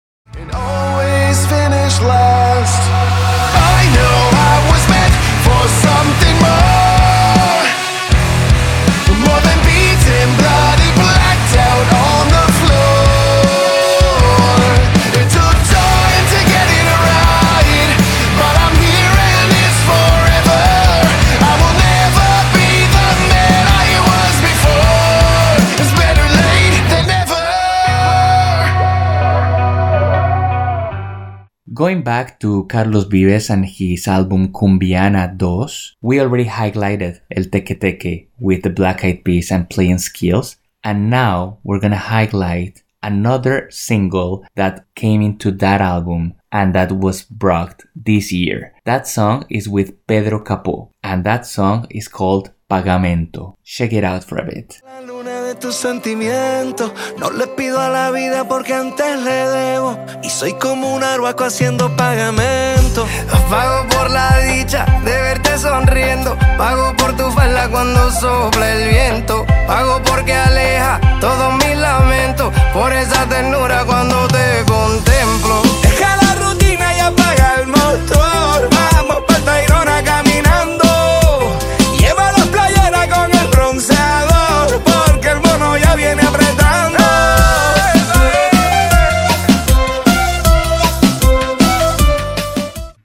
Going 31.81 32.03
back 32.03 32.39
to 32.41 32.67
Carlos 32.67 33.05
Vives 33.05 33.49
and 33.49 33.65
his 33.65 34.07
album 34.07 34.53
Cumbiana 34.53 35.33
2, 35.39 35.97
we 36.03 36.21
already 36.21 36.45
highlighted 36.45 37.21
El 37.35 37.45
Teque 37.45 37.81
Teque 37.81 38.29
with 38.39 38.65
the 38.65 38.69
Black 38.69 39.03
Eyed 39.03 39.25
Peas 39.25 39.51
and 39.51 39.67
Play-N-Skillz, 39.71 40.57
and 40.85 41.09
now 41.09 41.57
we're 41.65 41.81
gonna 41.81 41.97
highlight 41.97 42.83
another 43.03 43.67
single 43.71 44.45
that 44.57 44.85
came 44.95 45.23
into 45.23 45.51
that 45.53 45.81
album 45.81 46.35
and 46.53 46.75
that 46.75 46.93
was 46.93 47.23
brought 47.23 47.83
this 47.97 48.31
year. 48.31 48.75
That 48.85 49.07
song 49.07 49.47
is 49.49 49.67
with 49.67 50.07
Pedro 50.07 50.45
Capó, 50.45 50.91
and 51.03 51.25
that 51.25 51.47
song 51.47 51.87
is 51.89 52.09
called 52.09 52.51
Pagamento. 52.71 53.59
Check 53.65 53.93
it 53.95 54.05
out 54.05 54.23
for 54.23 54.39
a 54.39 54.45
bit. 54.45 54.75
La 54.85 55.01
luna 55.01 55.41
de 55.41 55.57
tus 55.57 55.75
sentimientos. 55.75 56.93
No 57.19 57.29
le 57.33 57.49
pido 57.49 57.81
a 57.81 57.89
la 57.89 58.13
vida 58.13 58.47
porque 58.47 58.73
antes 58.75 59.19
le 59.19 59.49
debo. 59.49 59.99
Y 60.23 60.31
soy 60.31 60.53
como 60.53 60.95
un 60.95 61.03
arhuaco 61.03 61.43
haciendo 61.43 61.97
pagamento. 61.97 63.09
Pago 63.51 63.89
por 63.89 64.09
la 64.13 64.39
dicha 64.39 64.87
de 65.05 65.11
verte 65.11 65.59
sonriendo. 65.59 66.39
Pago 66.57 66.95
por 66.97 67.17
tu 67.17 67.29
falda 67.33 67.69
cuando 67.71 68.09
sopla 68.13 68.73
el 68.73 68.89
viento. 68.89 69.45
Pago 69.67 70.01
porque 70.05 70.33
aleja 70.33 71.01
todos 71.21 71.53
mis 71.65 71.77
lamentos. 71.77 72.55
Por 72.73 72.93
esa 72.93 73.27
ternura 73.27 73.85
cuando 73.85 74.29
te 74.29 74.65
contemplo. 74.65 75.20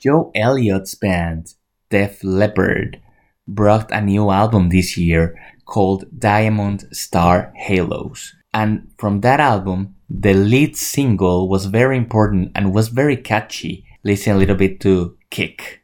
Joe 0.05 0.29
Elliott's 0.35 0.93
band, 0.93 1.55
Def 1.89 2.23
Leppard, 2.23 3.01
brought 3.47 3.89
a 3.89 3.99
new 4.01 4.29
album 4.29 4.69
this 4.69 4.97
year 4.97 5.35
called 5.65 6.05
Diamond 6.15 6.87
Star 6.91 7.51
Halos. 7.55 8.35
And 8.53 8.91
from 8.99 9.21
that 9.21 9.39
album, 9.39 9.95
the 10.07 10.35
lead 10.35 10.77
single 10.77 11.49
was 11.49 11.65
very 11.65 11.97
important 11.97 12.51
and 12.53 12.71
was 12.71 12.89
very 12.89 13.17
catchy. 13.17 13.83
Listen 14.03 14.35
a 14.35 14.37
little 14.37 14.55
bit 14.55 14.79
to 14.81 15.17
Kick. 15.31 15.81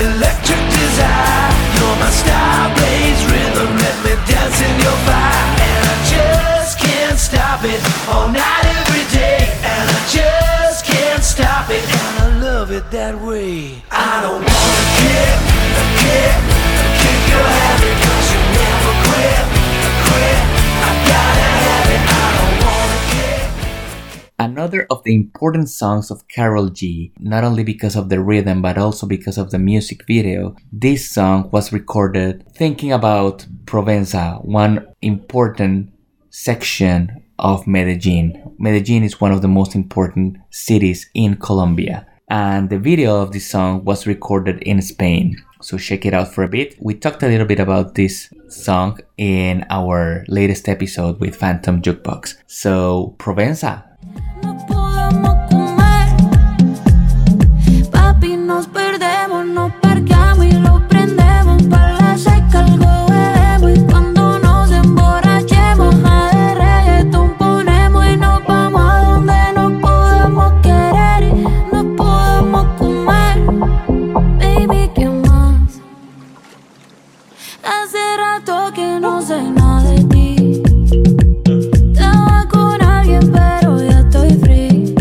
Electric 0.00 0.62
desire, 0.70 1.50
you're 1.76 1.96
my 2.00 2.10
star 2.10 2.72
blaze 2.76 3.22
rhythm. 3.26 3.76
Let 3.76 3.96
me 4.04 4.12
dance 4.32 4.60
in 4.62 4.80
your 4.80 4.96
fire 5.04 5.59
stop 7.30 7.62
it 7.62 7.80
all 8.10 8.26
night, 8.28 8.66
every 8.82 9.06
day. 9.14 9.38
And 9.62 9.86
I 9.86 10.00
just 10.10 10.84
can't 10.84 11.22
stop 11.22 11.70
it, 11.70 11.82
and 11.86 12.14
I 12.24 12.40
love 12.42 12.72
it 12.72 12.90
that 12.90 13.14
way. 13.22 13.82
I 13.90 14.20
don't 14.22 14.42
wanna 14.42 14.84
kick, 14.98 15.38
your 17.30 17.46
habit, 17.62 17.96
cause 18.02 18.26
you 18.34 18.40
never 18.58 18.92
quit, 19.06 19.44
quit. 20.06 20.40
I 20.82 20.92
gotta 21.12 21.50
have 21.66 21.88
it, 21.96 22.02
I 22.02 22.26
don't 22.36 22.56
wanna. 22.66 22.98
Another 24.50 24.86
of 24.90 25.04
the 25.04 25.14
important 25.14 25.68
songs 25.68 26.10
of 26.10 26.26
Karol 26.26 26.68
G, 26.70 27.12
not 27.20 27.44
only 27.44 27.62
because 27.62 27.94
of 27.94 28.08
the 28.08 28.20
rhythm 28.20 28.60
but 28.60 28.76
also 28.76 29.06
because 29.06 29.38
of 29.38 29.52
the 29.52 29.58
music 29.60 30.04
video, 30.08 30.56
this 30.72 31.08
song 31.08 31.48
was 31.52 31.72
recorded 31.72 32.44
thinking 32.54 32.90
about 32.90 33.46
Provenza, 33.66 34.44
one 34.44 34.84
important 35.00 35.92
section 36.30 37.19
of 37.40 37.66
Medellin. 37.66 38.54
Medellin 38.58 39.02
is 39.02 39.20
one 39.20 39.32
of 39.32 39.42
the 39.42 39.48
most 39.48 39.74
important 39.74 40.38
cities 40.50 41.10
in 41.14 41.36
Colombia, 41.36 42.06
and 42.28 42.70
the 42.70 42.78
video 42.78 43.20
of 43.20 43.32
this 43.32 43.50
song 43.50 43.84
was 43.84 44.06
recorded 44.06 44.62
in 44.62 44.80
Spain. 44.80 45.36
So 45.60 45.76
check 45.76 46.06
it 46.06 46.14
out 46.14 46.32
for 46.32 46.44
a 46.44 46.48
bit. 46.48 46.76
We 46.80 46.94
talked 46.94 47.22
a 47.22 47.28
little 47.28 47.46
bit 47.46 47.60
about 47.60 47.94
this 47.94 48.32
song 48.48 48.98
in 49.18 49.66
our 49.68 50.24
latest 50.28 50.68
episode 50.68 51.20
with 51.20 51.36
Phantom 51.36 51.82
Jukebox. 51.82 52.36
So 52.46 53.14
Provenza, 53.18 53.84
Rato 78.18 78.72
que 78.74 79.00
no 79.00 79.20
sé 79.22 79.42
nada 79.52 79.90
de 79.90 80.04
ti. 80.04 80.62
Estaba 81.92 82.46
con 82.48 82.82
alguien, 82.82 83.30
pero 83.32 83.78
ya 83.82 84.00
estoy 84.00 84.30
free. 84.38 84.94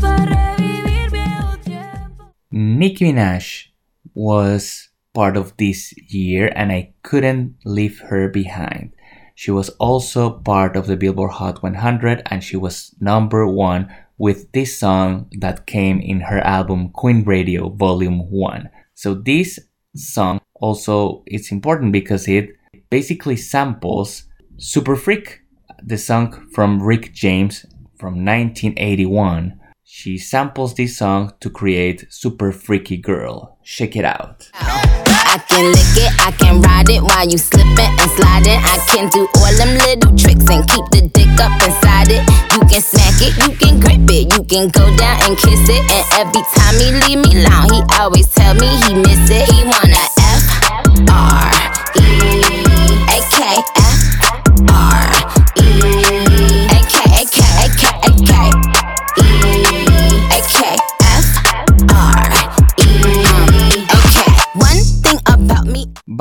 Para 0.00 0.24
revivir 0.24 1.10
viejos 1.10 1.60
tiempos. 1.60 2.26
Nicki 2.50 3.04
Minaj 3.06 3.72
was 4.14 4.90
part 5.12 5.36
of 5.36 5.56
this 5.56 5.94
year 6.08 6.52
and 6.54 6.72
I 6.72 6.94
couldn't 7.02 7.56
leave 7.64 8.00
her 8.10 8.28
behind. 8.28 8.92
She 9.34 9.50
was 9.50 9.70
also 9.78 10.30
part 10.30 10.76
of 10.76 10.86
the 10.86 10.96
Billboard 10.96 11.32
Hot 11.32 11.62
100 11.62 12.22
and 12.26 12.44
she 12.44 12.56
was 12.56 12.94
number 13.00 13.46
one 13.46 13.88
with 14.18 14.52
this 14.52 14.78
song 14.78 15.26
that 15.40 15.66
came 15.66 16.00
in 16.00 16.20
her 16.20 16.40
album 16.40 16.90
Queen 16.90 17.24
Radio 17.24 17.70
Volume 17.70 18.30
1. 18.30 18.70
So 18.94 19.14
this 19.14 19.58
song 19.96 20.40
also 20.62 21.24
it's 21.26 21.50
important 21.50 21.92
because 21.92 22.28
it 22.28 22.56
basically 22.88 23.36
samples 23.36 24.24
Super 24.56 24.96
Freak, 24.96 25.40
the 25.82 25.98
song 25.98 26.48
from 26.54 26.80
Rick 26.80 27.12
James 27.12 27.66
from 27.98 28.24
1981. 28.24 29.58
She 29.84 30.16
samples 30.16 30.74
this 30.74 30.96
song 30.96 31.32
to 31.40 31.50
create 31.50 32.06
Super 32.08 32.52
Freaky 32.52 32.96
Girl. 32.96 33.58
Check 33.64 33.96
it 33.96 34.04
out. 34.04 34.48
I 34.54 35.38
can 35.48 35.66
lick 35.72 35.96
it, 35.96 36.12
I 36.20 36.30
can 36.30 36.62
ride 36.62 36.88
it 36.88 37.02
while 37.02 37.28
you 37.28 37.38
slipping 37.38 37.92
and 38.00 38.10
sliding. 38.16 38.60
I 38.62 38.78
can 38.88 39.08
do 39.10 39.26
all 39.36 39.52
them 39.58 39.76
little 39.84 40.16
tricks 40.16 40.48
and 40.48 40.62
keep 40.68 40.86
the 40.94 41.10
dick 41.12 41.40
up 41.40 41.52
inside 41.60 42.08
it. 42.08 42.22
You 42.54 42.62
can 42.70 42.82
smack 42.82 43.18
it, 43.20 43.34
you 43.42 43.56
can 43.56 43.80
grip 43.80 44.08
it, 44.08 44.32
you 44.32 44.44
can 44.44 44.68
go 44.68 44.84
down 44.96 45.18
and 45.26 45.36
kiss 45.36 45.68
it. 45.68 45.82
And 45.90 46.04
every 46.22 46.44
time 46.54 46.76
he 46.78 46.88
leave 47.02 47.20
me 47.26 47.44
alone, 47.44 47.68
he 47.72 47.80
always 47.98 48.28
tell 48.28 48.54
me 48.54 48.68
he 48.86 48.94
miss 48.94 49.28
it. 49.28 49.50
He 49.50 49.64
wanna 49.64 50.21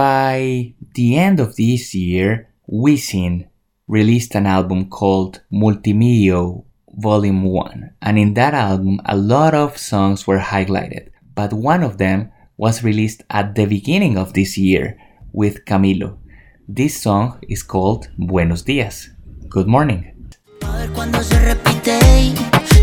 By 0.01 0.74
the 0.95 1.17
end 1.17 1.39
of 1.39 1.55
this 1.57 1.93
year, 1.93 2.49
Wisin 2.67 3.47
released 3.88 4.34
an 4.34 4.47
album 4.47 4.89
called 4.89 5.41
Multimillo 5.53 6.63
Volume 6.97 7.43
1, 7.43 7.93
and 8.01 8.17
in 8.17 8.34
that 8.34 8.53
album, 8.53 8.99
a 9.05 9.15
lot 9.15 9.53
of 9.53 9.78
songs 9.78 10.26
were 10.26 10.39
highlighted, 10.39 11.09
but 11.36 11.53
one 11.53 11.84
of 11.84 11.97
them 11.97 12.32
was 12.62 12.84
released 12.84 13.24
at 13.32 13.55
the 13.55 13.66
beginning 13.66 14.20
of 14.20 14.34
this 14.34 14.55
year 14.55 14.95
with 15.34 15.66
Camilo. 15.66 16.20
This 16.68 17.01
song 17.01 17.39
is 17.49 17.64
called 17.64 18.09
Buenos 18.20 18.62
Dias. 18.62 19.09
Good 19.49 19.66
morning. 19.66 20.14
A 20.62 20.78
ver 20.78 20.91
cuando 20.91 21.24
se 21.24 21.39
repite 21.39 21.97
y 22.22 22.36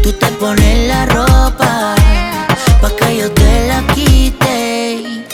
tú 0.02 0.12
te 0.14 0.26
pones 0.40 0.88
la 0.88 1.06
ropa 1.06 1.94
pa 2.80 2.90
que 2.98 3.18
yo 3.18 3.30
te 3.30 3.68
la 3.68 3.86
quite. 3.94 5.24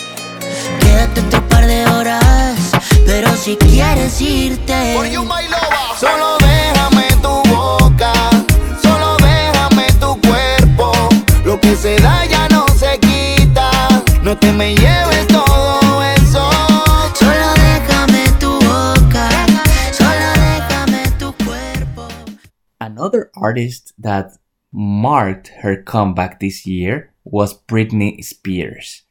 Quédate 0.79 1.21
otro 1.23 1.49
par 1.49 1.67
de 1.67 1.87
horas, 1.87 2.73
pero 3.07 3.35
si 3.37 3.57
quieres 3.57 4.21
irte. 4.21 4.95
Solo 5.99 6.37
déjame 6.41 7.09
tu 7.23 7.35
boca, 7.49 8.13
solo 8.83 9.17
déjame 9.25 9.87
tu 9.99 10.21
cuerpo. 10.21 10.93
Lo 11.47 11.59
que 11.59 11.75
se 11.77 11.97
da 11.97 12.24
Another 22.81 23.31
artist 23.37 23.93
that 23.99 24.37
marked 24.73 25.49
her 25.63 25.83
comeback 25.83 26.41
this 26.41 26.67
year 26.67 27.13
was 27.25 27.59
Britney 27.63 28.25
Spears. 28.25 29.03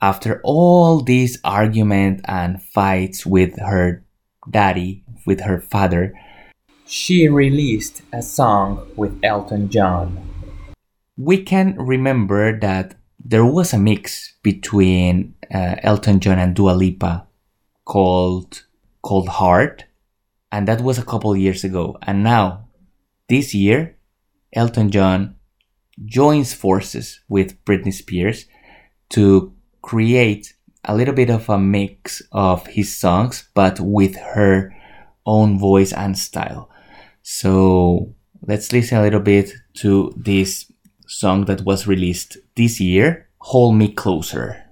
After 0.00 0.40
all 0.44 1.00
these 1.00 1.38
arguments 1.44 2.22
and 2.26 2.62
fights 2.62 3.24
with 3.24 3.58
her 3.58 4.04
daddy, 4.50 5.04
with 5.24 5.40
her 5.40 5.60
father, 5.60 6.12
she 6.86 7.28
released 7.28 8.02
a 8.12 8.22
song 8.22 8.86
with 8.96 9.18
Elton 9.22 9.70
John. 9.70 10.18
We 11.16 11.42
can 11.42 11.76
remember 11.78 12.58
that 12.60 12.96
there 13.24 13.44
was 13.44 13.72
a 13.72 13.78
mix 13.78 14.34
between 14.42 15.34
uh, 15.52 15.76
Elton 15.82 16.20
John 16.20 16.38
and 16.38 16.54
Dua 16.54 16.72
Lipa 16.72 17.26
called 17.84 18.64
Cold 19.02 19.28
Heart, 19.28 19.84
and 20.50 20.66
that 20.68 20.80
was 20.80 20.98
a 20.98 21.04
couple 21.04 21.36
years 21.36 21.64
ago. 21.64 21.98
And 22.02 22.22
now, 22.22 22.68
this 23.28 23.54
year, 23.54 23.96
Elton 24.52 24.90
John 24.90 25.36
joins 26.04 26.52
forces 26.54 27.20
with 27.28 27.62
Britney 27.64 27.92
Spears 27.92 28.46
to 29.10 29.54
create 29.82 30.54
a 30.84 30.96
little 30.96 31.14
bit 31.14 31.30
of 31.30 31.48
a 31.48 31.58
mix 31.58 32.22
of 32.32 32.66
his 32.66 32.96
songs, 32.96 33.48
but 33.54 33.78
with 33.78 34.16
her 34.16 34.74
own 35.26 35.58
voice 35.58 35.92
and 35.92 36.18
style. 36.18 36.68
So 37.22 38.14
let's 38.46 38.72
listen 38.72 38.98
a 38.98 39.02
little 39.02 39.20
bit 39.20 39.52
to 39.74 40.12
this 40.16 40.71
song 41.12 41.44
that 41.44 41.62
was 41.62 41.86
released 41.86 42.38
this 42.56 42.80
year, 42.80 43.28
Hold 43.38 43.76
Me 43.76 43.88
Closer. 43.92 44.64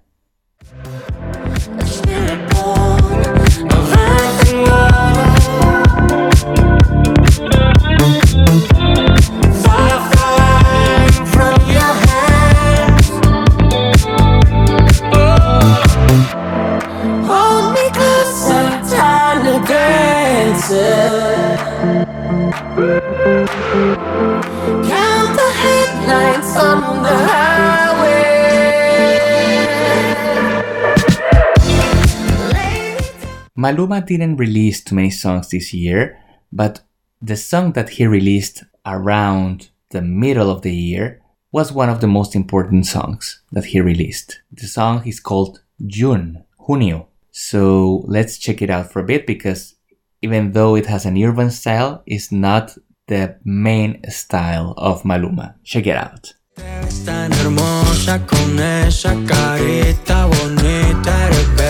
Maluma 33.70 34.04
didn't 34.04 34.36
release 34.36 34.82
too 34.82 34.96
many 34.96 35.10
songs 35.10 35.50
this 35.50 35.72
year, 35.72 36.18
but 36.50 36.80
the 37.22 37.36
song 37.36 37.70
that 37.74 37.90
he 37.90 38.04
released 38.04 38.64
around 38.84 39.70
the 39.90 40.02
middle 40.02 40.50
of 40.50 40.62
the 40.62 40.74
year 40.74 41.22
was 41.52 41.70
one 41.72 41.88
of 41.88 42.00
the 42.00 42.08
most 42.08 42.34
important 42.34 42.84
songs 42.86 43.42
that 43.52 43.66
he 43.66 43.80
released. 43.80 44.40
The 44.50 44.66
song 44.66 45.06
is 45.06 45.20
called 45.20 45.62
June, 45.86 46.42
Junio. 46.66 47.06
So 47.30 48.02
let's 48.08 48.38
check 48.38 48.60
it 48.60 48.70
out 48.70 48.90
for 48.90 48.98
a 48.98 49.04
bit 49.04 49.24
because 49.24 49.76
even 50.20 50.50
though 50.50 50.74
it 50.74 50.86
has 50.86 51.06
an 51.06 51.22
urban 51.22 51.50
style, 51.50 52.02
it's 52.06 52.32
not 52.32 52.76
the 53.06 53.36
main 53.44 54.02
style 54.10 54.74
of 54.78 55.04
Maluma. 55.04 55.54
Check 55.62 55.86
it 55.86 55.96
out. 55.96 56.32
Hermosa 56.56 58.18
con 58.26 58.58
esa 58.58 59.14
carita 59.28 60.26
bonita, 60.26 61.26
eres. 61.26 61.69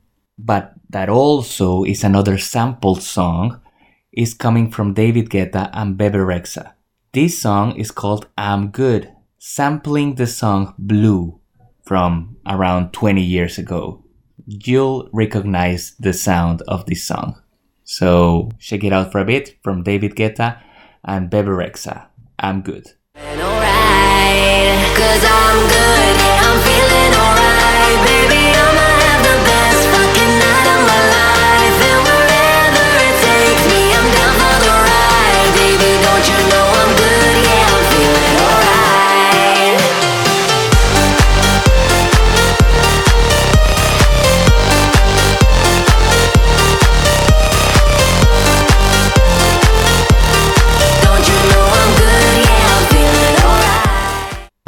but 0.45 0.73
that 0.89 1.09
also 1.09 1.83
is 1.83 2.03
another 2.03 2.37
sampled 2.37 3.01
song, 3.01 3.61
is 4.11 4.33
coming 4.33 4.71
from 4.71 4.93
David 4.93 5.29
Guetta 5.29 5.69
and 5.73 5.97
Bebe 5.97 6.17
Rexha. 6.17 6.73
This 7.13 7.39
song 7.39 7.75
is 7.77 7.91
called 7.91 8.27
I'm 8.37 8.69
Good, 8.69 9.11
sampling 9.37 10.15
the 10.15 10.27
song 10.27 10.73
Blue 10.77 11.39
from 11.83 12.37
around 12.45 12.91
20 12.91 13.21
years 13.21 13.57
ago. 13.57 14.03
You'll 14.45 15.09
recognize 15.13 15.93
the 15.99 16.13
sound 16.13 16.61
of 16.67 16.85
this 16.85 17.03
song. 17.05 17.41
So 17.83 18.49
check 18.59 18.83
it 18.83 18.93
out 18.93 19.11
for 19.11 19.19
a 19.19 19.25
bit 19.25 19.57
from 19.63 19.83
David 19.83 20.15
Guetta 20.15 20.61
and 21.03 21.29
Bebe 21.29 21.49
Rexha. 21.49 22.07
I'm 22.39 22.61
Good. 22.61 22.87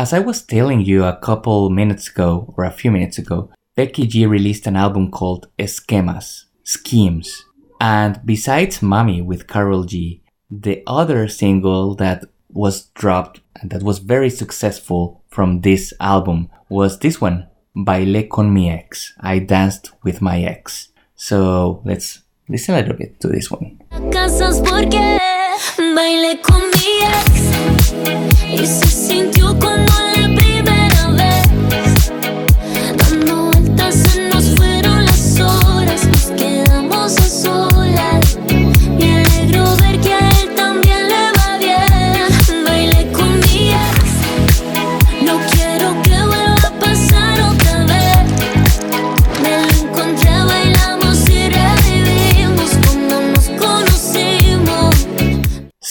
As 0.03 0.11
I 0.11 0.19
was 0.19 0.41
telling 0.41 0.81
you 0.81 1.05
a 1.05 1.15
couple 1.15 1.69
minutes 1.69 2.09
ago, 2.09 2.53
or 2.57 2.65
a 2.65 2.71
few 2.71 2.91
minutes 2.91 3.17
ago, 3.17 3.49
Becky 3.77 4.05
G 4.05 4.25
released 4.25 4.67
an 4.67 4.75
album 4.75 5.09
called 5.09 5.47
Esquemas, 5.57 6.47
Schemes. 6.65 7.45
And 7.79 8.19
besides 8.25 8.81
Mommy 8.81 9.21
with 9.21 9.47
Karol 9.47 9.85
G, 9.85 10.21
the 10.51 10.83
other 10.85 11.29
single 11.29 11.95
that 11.95 12.25
was 12.49 12.87
dropped 12.87 13.39
and 13.55 13.71
that 13.71 13.81
was 13.81 13.99
very 13.99 14.29
successful 14.29 15.23
from 15.29 15.61
this 15.61 15.93
album 16.01 16.49
was 16.67 16.99
this 16.99 17.21
one, 17.21 17.47
Bailé 17.73 18.29
con 18.29 18.53
mi 18.53 18.69
ex. 18.69 19.13
I 19.21 19.39
danced 19.39 19.93
with 20.03 20.21
my 20.21 20.41
ex. 20.41 20.89
So 21.15 21.81
let's 21.85 22.23
listen 22.49 22.75
a 22.75 22.79
little 22.79 22.97
bit 22.97 23.21
to 23.21 23.29
this 23.29 23.49
one. 23.49 23.79
Bailé 25.77 26.39
con 26.41 26.61
mi 26.61 26.99
ex 27.03 28.61
y 28.61 28.65
se 28.67 28.87
sintió 28.87 29.57
como 29.59 29.85
la 30.15 30.27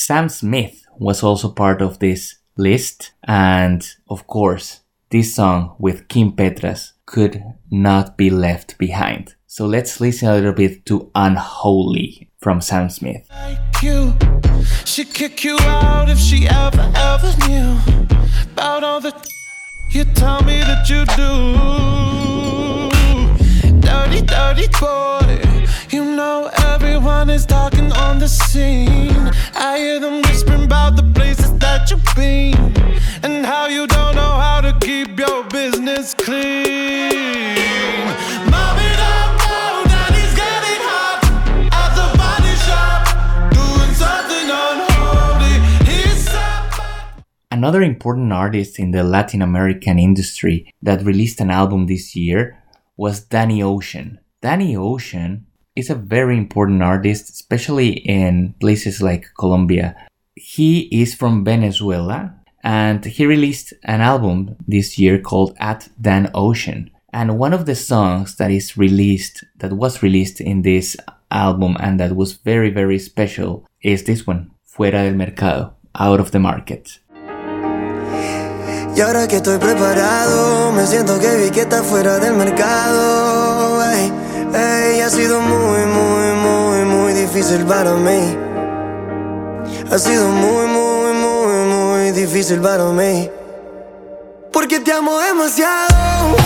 Sam 0.03 0.29
Smith 0.29 0.85
was 0.99 1.23
also 1.23 1.49
part 1.49 1.81
of 1.81 2.01
this 2.01 2.39
list, 2.57 3.13
and 3.23 3.89
of 4.11 4.27
course, 4.27 4.81
this 5.11 5.37
song 5.37 5.77
with 5.79 6.09
Kim 6.09 6.33
Petras 6.33 6.95
could 7.07 7.41
not 7.71 8.17
be 8.17 8.29
left 8.29 8.77
behind. 8.79 9.37
So 9.47 9.65
let's 9.65 10.01
listen 10.01 10.27
a 10.29 10.35
little 10.35 10.55
bit 10.55 10.85
to 10.87 11.09
Unholy 11.15 12.29
from 12.41 12.61
Sam 12.61 12.91
Smith. 12.91 13.29
like 13.31 13.81
you. 13.81 14.13
She'd 14.85 15.15
kick 15.15 15.45
you 15.45 15.57
out 15.61 16.09
if 16.09 16.19
she 16.19 16.49
ever, 16.49 16.93
ever 16.97 17.33
knew 17.47 17.79
about 18.55 18.83
all 18.83 19.01
the 19.01 19.15
you 19.93 20.05
tell 20.17 20.43
me 20.43 20.59
that 20.63 20.89
you 20.91 21.05
do. 21.15 21.31
Dirty, 23.79 24.23
dirty 24.23 24.67
boy. 24.81 25.39
You 25.91 26.17
know 26.17 26.51
everyone 26.85 27.31
is 27.31 27.47
talking 27.47 27.93
on 27.93 28.19
the 28.19 28.27
scene. 28.27 29.31
I 29.55 29.79
hear 29.79 30.01
them 30.01 30.21
whispering 30.23 30.65
about 30.65 30.97
the 30.97 31.05
places 31.15 31.57
that 31.59 31.89
you've 31.89 32.05
been 32.17 32.57
and 33.23 33.47
how 33.47 33.67
you 33.69 33.87
don't 33.87 34.17
know 34.17 34.35
how 34.47 34.61
to 34.61 34.77
keep 34.81 35.17
your 35.17 35.45
business 35.45 36.13
clean. 36.15 37.13
Another 47.53 47.83
important 47.83 48.33
artist 48.33 48.81
in 48.81 48.91
the 48.91 49.05
Latin 49.05 49.41
American 49.41 50.01
industry 50.01 50.75
that 50.83 51.05
released 51.05 51.41
an 51.41 51.49
album 51.49 51.87
this 51.87 52.17
year 52.17 52.59
was 52.97 53.21
Danny 53.21 53.63
Ocean. 53.63 54.19
Danny 54.41 54.75
Ocean 54.75 55.47
is 55.75 55.91
a 55.91 55.95
very 55.95 56.37
important 56.37 56.83
artist, 56.83 57.31
especially 57.31 57.91
in 58.07 58.55
places 58.61 59.03
like 59.03 59.31
Colombia. 59.39 59.97
He 60.35 60.89
is 60.91 61.15
from 61.15 61.45
Venezuela 61.45 62.35
and 62.63 63.05
he 63.05 63.27
released 63.27 63.73
an 63.85 64.01
album 64.01 64.57
this 64.67 64.99
year 64.99 65.19
called 65.19 65.57
At 65.59 65.89
Dan 66.01 66.31
Ocean. 66.35 66.91
And 67.13 67.39
one 67.39 67.53
of 67.53 67.67
the 67.67 67.75
songs 67.75 68.37
that 68.37 68.51
is 68.51 68.77
released, 68.77 69.45
that 69.59 69.73
was 69.73 70.03
released 70.03 70.41
in 70.41 70.63
this 70.63 70.97
album 71.31 71.77
and 71.81 72.01
that 72.01 72.17
was 72.17 72.33
very, 72.33 72.71
very 72.71 72.99
special 72.99 73.67
is 73.83 74.05
this 74.05 74.27
one, 74.27 74.51
Fuera 74.65 75.05
del 75.05 75.15
Mercado, 75.15 75.75
Out 75.99 76.21
of 76.21 76.31
the 76.31 76.39
Market. 76.39 76.99
Y 78.95 79.01
ahora 79.01 79.27
que 79.27 79.37
estoy 79.37 79.59
preparado, 79.59 80.71
me 80.73 80.87
siento 80.87 81.19
que 81.19 81.37
vi 81.37 81.51
que 81.51 81.63
está 81.63 81.83
fuera 81.83 82.19
del 82.19 82.35
mercado. 82.35 83.72
Ey, 84.55 85.01
ha 85.01 85.09
sido 85.09 85.41
muy, 85.41 85.87
muy, 85.87 86.33
muy, 86.35 86.85
muy 86.85 87.13
difícil 87.15 87.65
para 87.65 87.95
mí. 87.95 88.37
Ha 89.91 89.99
sido 89.99 90.29
muy, 90.29 90.67
muy, 90.67 91.13
muy, 91.15 91.55
muy 91.75 92.11
difícil 92.13 92.61
para 92.61 92.85
mí. 92.85 93.31
Porque 94.53 94.81
te 94.81 94.93
amo 94.93 95.19
demasiado, 95.19 96.37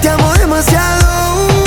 te 0.00 0.08
amo 0.08 0.32
demasiado. 0.34 1.61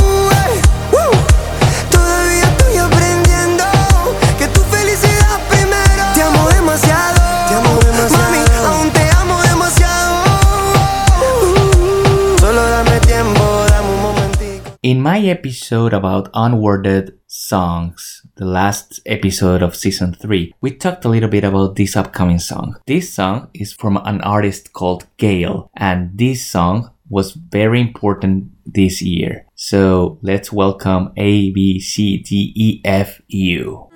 In 14.85 15.01
my 15.01 15.17
episode 15.17 15.93
about 15.93 16.31
unworded 16.33 17.17
songs, 17.25 18.21
the 18.35 18.45
last 18.45 18.99
episode 19.07 19.63
of 19.63 19.75
season 19.75 20.13
3, 20.13 20.53
we 20.61 20.75
talked 20.75 21.03
a 21.05 21.09
little 21.09 21.27
bit 21.27 21.43
about 21.43 21.75
this 21.75 21.95
upcoming 21.95 22.37
song. 22.37 22.75
This 22.85 23.11
song 23.11 23.49
is 23.55 23.73
from 23.73 23.97
an 23.97 24.21
artist 24.21 24.73
called 24.73 25.07
GAYLE, 25.17 25.71
and 25.75 26.15
this 26.15 26.45
song 26.45 26.91
was 27.09 27.31
very 27.31 27.81
important 27.81 28.51
this 28.63 29.01
year. 29.01 29.47
So 29.55 30.19
let's 30.21 30.51
welcome 30.51 31.13
A, 31.17 31.49
B, 31.49 31.79
C, 31.79 32.19
D, 32.19 32.53
E, 32.55 32.81
F, 32.85 33.23
U. 33.29 33.89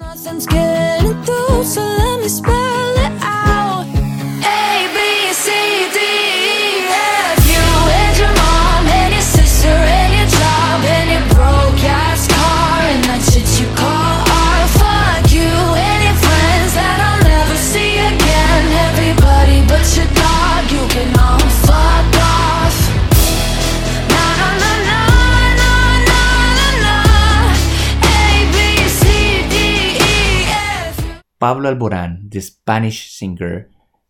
Pablo 31.39 31.73
Alborán, 31.73 32.29
the 32.29 32.41
Spanish 32.41 33.11
singer, 33.11 33.69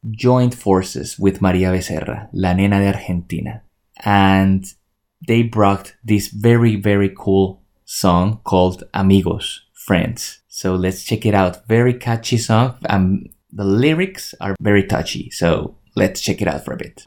joined 0.10 0.56
forces 0.56 1.20
with 1.20 1.42
Maria 1.42 1.72
Becerra, 1.72 2.28
La 2.34 2.54
Nena 2.54 2.80
de 2.80 2.88
Argentina, 2.88 3.62
and 4.04 4.66
they 5.28 5.44
brought 5.44 5.94
this 6.04 6.30
very, 6.30 6.76
very 6.76 7.14
cool 7.16 7.62
song 7.86 8.40
called 8.44 8.84
Amigos, 8.94 9.62
Friends. 9.74 10.40
So 10.48 10.76
let's 10.76 11.04
check 11.04 11.26
it 11.26 11.34
out. 11.34 11.68
Very 11.68 11.94
catchy 11.94 12.38
song. 12.38 12.78
Um, 12.90 13.26
the 13.52 13.64
lyrics 13.64 14.34
are 14.42 14.56
very 14.60 14.84
touchy. 14.84 15.30
So 15.30 15.76
let's 15.96 16.22
check 16.22 16.42
it 16.42 16.48
out 16.48 16.66
for 16.66 16.74
a 16.74 16.78
bit. 16.78 17.04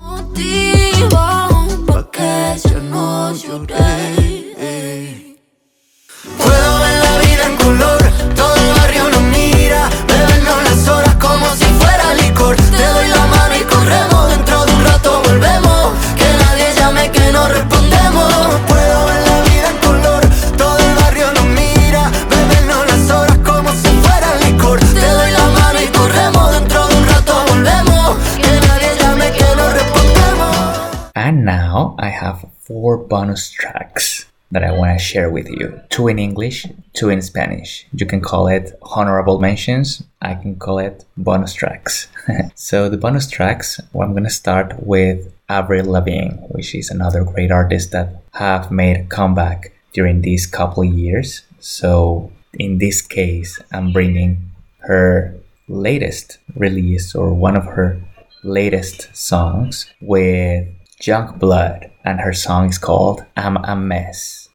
Bonus 33.22 33.52
tracks 33.52 34.26
that 34.50 34.64
I 34.64 34.72
want 34.72 34.98
to 34.98 35.04
share 35.04 35.30
with 35.30 35.48
you. 35.48 35.80
Two 35.90 36.08
in 36.08 36.18
English, 36.18 36.66
two 36.92 37.08
in 37.08 37.22
Spanish. 37.22 37.86
You 37.92 38.04
can 38.04 38.20
call 38.20 38.48
it 38.48 38.76
honorable 38.82 39.38
mentions. 39.38 40.02
I 40.20 40.34
can 40.34 40.56
call 40.56 40.80
it 40.80 41.04
bonus 41.16 41.54
tracks. 41.54 42.08
so 42.56 42.88
the 42.88 42.96
bonus 42.96 43.30
tracks, 43.30 43.78
well, 43.92 44.08
I'm 44.08 44.12
going 44.12 44.24
to 44.24 44.40
start 44.42 44.74
with 44.84 45.32
Avril 45.48 45.86
Lavigne, 45.86 46.34
which 46.48 46.74
is 46.74 46.90
another 46.90 47.22
great 47.22 47.52
artist 47.52 47.92
that 47.92 48.24
have 48.32 48.72
made 48.72 48.96
a 48.96 49.04
comeback 49.04 49.70
during 49.92 50.22
these 50.22 50.44
couple 50.44 50.82
years. 50.82 51.42
So 51.60 52.32
in 52.58 52.78
this 52.78 53.02
case, 53.02 53.60
I'm 53.70 53.92
bringing 53.92 54.50
her 54.78 55.32
latest 55.68 56.38
release 56.56 57.14
or 57.14 57.32
one 57.32 57.54
of 57.54 57.66
her 57.66 58.02
latest 58.42 59.14
songs 59.14 59.86
with 60.00 60.66
YUNGBLUD, 61.00 61.91
and 62.04 62.20
her 62.20 62.32
song 62.32 62.68
is 62.68 62.78
called 62.78 63.24
I'm 63.36 63.56
a 63.56 63.76
Mess. 63.76 64.48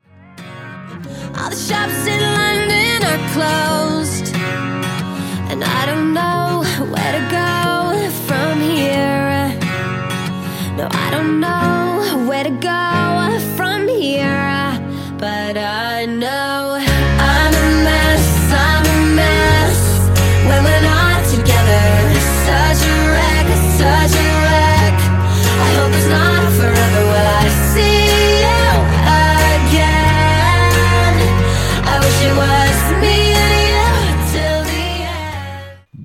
All 1.38 1.50
the 1.50 1.56
shops 1.56 2.06
in 2.08 2.22
London 2.40 3.04
are 3.12 3.24
closed, 3.36 4.36
and 5.52 5.64
I 5.64 5.86
don't 5.86 6.14
know 6.14 6.64
where 6.94 7.12
to 7.18 7.24
go 7.30 8.10
from 8.28 8.60
here. 8.60 9.54
No, 10.78 10.88
I 10.92 11.12
don't 11.12 11.40
know 11.40 12.26
where 12.28 12.44
to 12.44 12.52
go 12.52 13.40
from 13.56 13.88
here, 13.88 15.16
but 15.18 15.58
I 15.58 16.06
know 16.06 16.57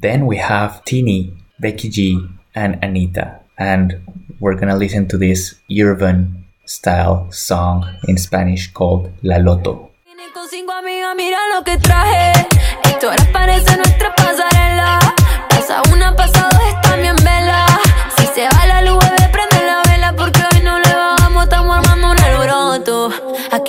Then 0.03 0.27
we 0.27 0.37
have 0.39 0.85
Tini, 0.85 1.31
Becky 1.61 1.89
G, 1.89 2.19
and 2.57 2.75
Anitta, 2.83 3.39
and 3.57 4.03
we're 4.41 4.57
gonna 4.59 4.75
listen 4.75 5.07
to 5.07 5.17
this 5.17 5.55
urban 5.71 6.43
style 6.67 7.31
song 7.31 7.87
in 8.09 8.19
Spanish 8.19 8.67
called 8.73 9.13
La 9.23 9.37
Loto. 9.37 9.93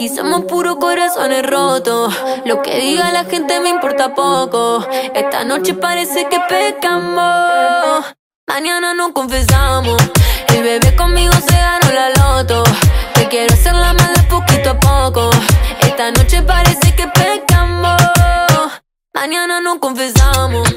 Aquí 0.03 0.13
somos 0.13 0.43
puros 0.49 0.75
corazones 0.81 1.49
rotos. 1.49 2.13
Lo 2.43 2.61
que 2.61 2.77
diga 2.77 3.13
la 3.13 3.23
gente 3.23 3.61
me 3.61 3.69
importa 3.69 4.13
poco. 4.13 4.85
Esta 5.15 5.45
noche 5.45 5.75
parece 5.75 6.27
que 6.27 6.41
pecamos. 6.49 8.13
Mañana 8.45 8.93
nos 8.93 9.13
confesamos. 9.13 9.95
El 10.49 10.61
bebé 10.61 10.93
conmigo 10.97 11.31
se 11.31 11.55
ganó 11.55 11.93
la 11.93 12.09
loto. 12.09 12.65
Te 13.13 13.29
quiero 13.29 13.53
hacer 13.53 13.73
la 13.75 13.93
mala 13.93 14.27
poquito 14.29 14.71
a 14.71 14.77
poco. 14.77 15.29
Esta 15.79 16.11
noche 16.11 16.41
parece 16.41 16.93
que 16.97 17.07
pecamos. 17.07 18.01
Mañana 19.13 19.61
nos 19.61 19.77
confesamos. 19.77 20.67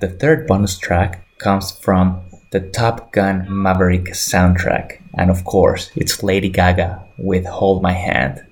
The 0.00 0.08
third 0.08 0.46
bonus 0.46 0.78
track 0.78 1.26
comes 1.38 1.78
from 1.78 2.22
the 2.52 2.60
Top 2.60 3.12
Gun 3.12 3.44
Maverick 3.50 4.14
soundtrack, 4.14 5.03
and 5.16 5.30
of 5.30 5.44
course, 5.44 5.90
it's 5.96 6.22
Lady 6.22 6.48
Gaga 6.48 7.02
with 7.18 7.46
Hold 7.46 7.82
My 7.82 7.92
Hand. 7.92 8.44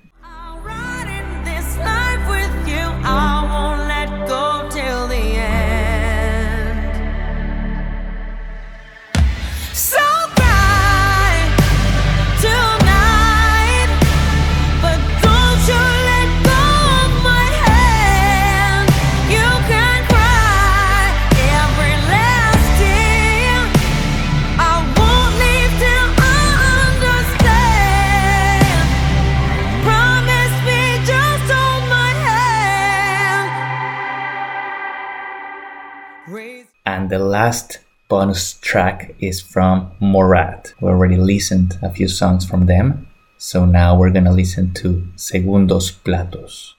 And 36.93 37.09
the 37.09 37.17
last 37.17 37.79
bonus 38.07 38.53
track 38.61 39.15
is 39.17 39.41
from 39.41 39.89
Morat. 39.99 40.75
We 40.79 40.89
already 40.89 41.17
listened 41.17 41.79
a 41.81 41.89
few 41.89 42.07
songs 42.07 42.45
from 42.45 42.67
them, 42.67 43.07
so 43.39 43.65
now 43.65 43.97
we're 43.97 44.11
gonna 44.11 44.31
listen 44.31 44.73
to 44.75 45.01
Segundos 45.15 45.89
Platos. 45.91 46.75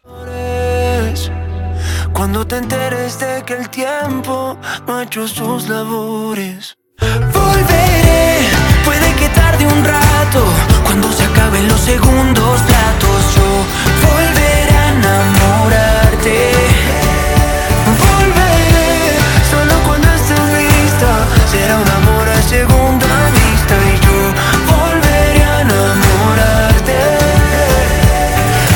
Cuando 2.12 2.46
te 2.46 2.58
enteres 2.58 3.18
de 3.18 3.42
que 3.44 3.54
el 3.54 3.68
tiempo 3.70 4.56
no 4.86 4.98
ha 4.98 5.02
hecho 5.02 5.26
sus 5.26 5.68
labores. 5.68 6.76
Volveré, 7.00 8.46
puede 8.84 9.08
que 9.18 9.28
tarde 9.34 9.66
un 9.66 9.82
rato. 9.82 10.44
Cuando 10.84 11.10
se 11.10 11.24
acaben 11.24 11.66
los 11.66 11.80
segundos 11.80 12.60
platos, 12.62 13.34
yo 13.34 13.48
volveré 14.06 14.76
a 14.78 14.92
enamorarte. 14.92 16.73
Será 21.54 21.78
un 21.78 21.88
amor 21.88 22.28
a 22.28 22.42
segunda 22.42 23.30
vista 23.30 23.74
y 23.92 23.94
yo 24.06 24.18
volveré 24.74 25.42
a 25.44 25.60
enamorarte. 25.60 27.00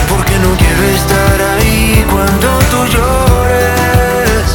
Porque 0.08 0.38
no 0.38 0.50
quiero 0.56 0.82
estar 0.98 1.42
ahí 1.42 2.04
cuando 2.08 2.48
tú 2.70 2.78
llores 2.94 4.48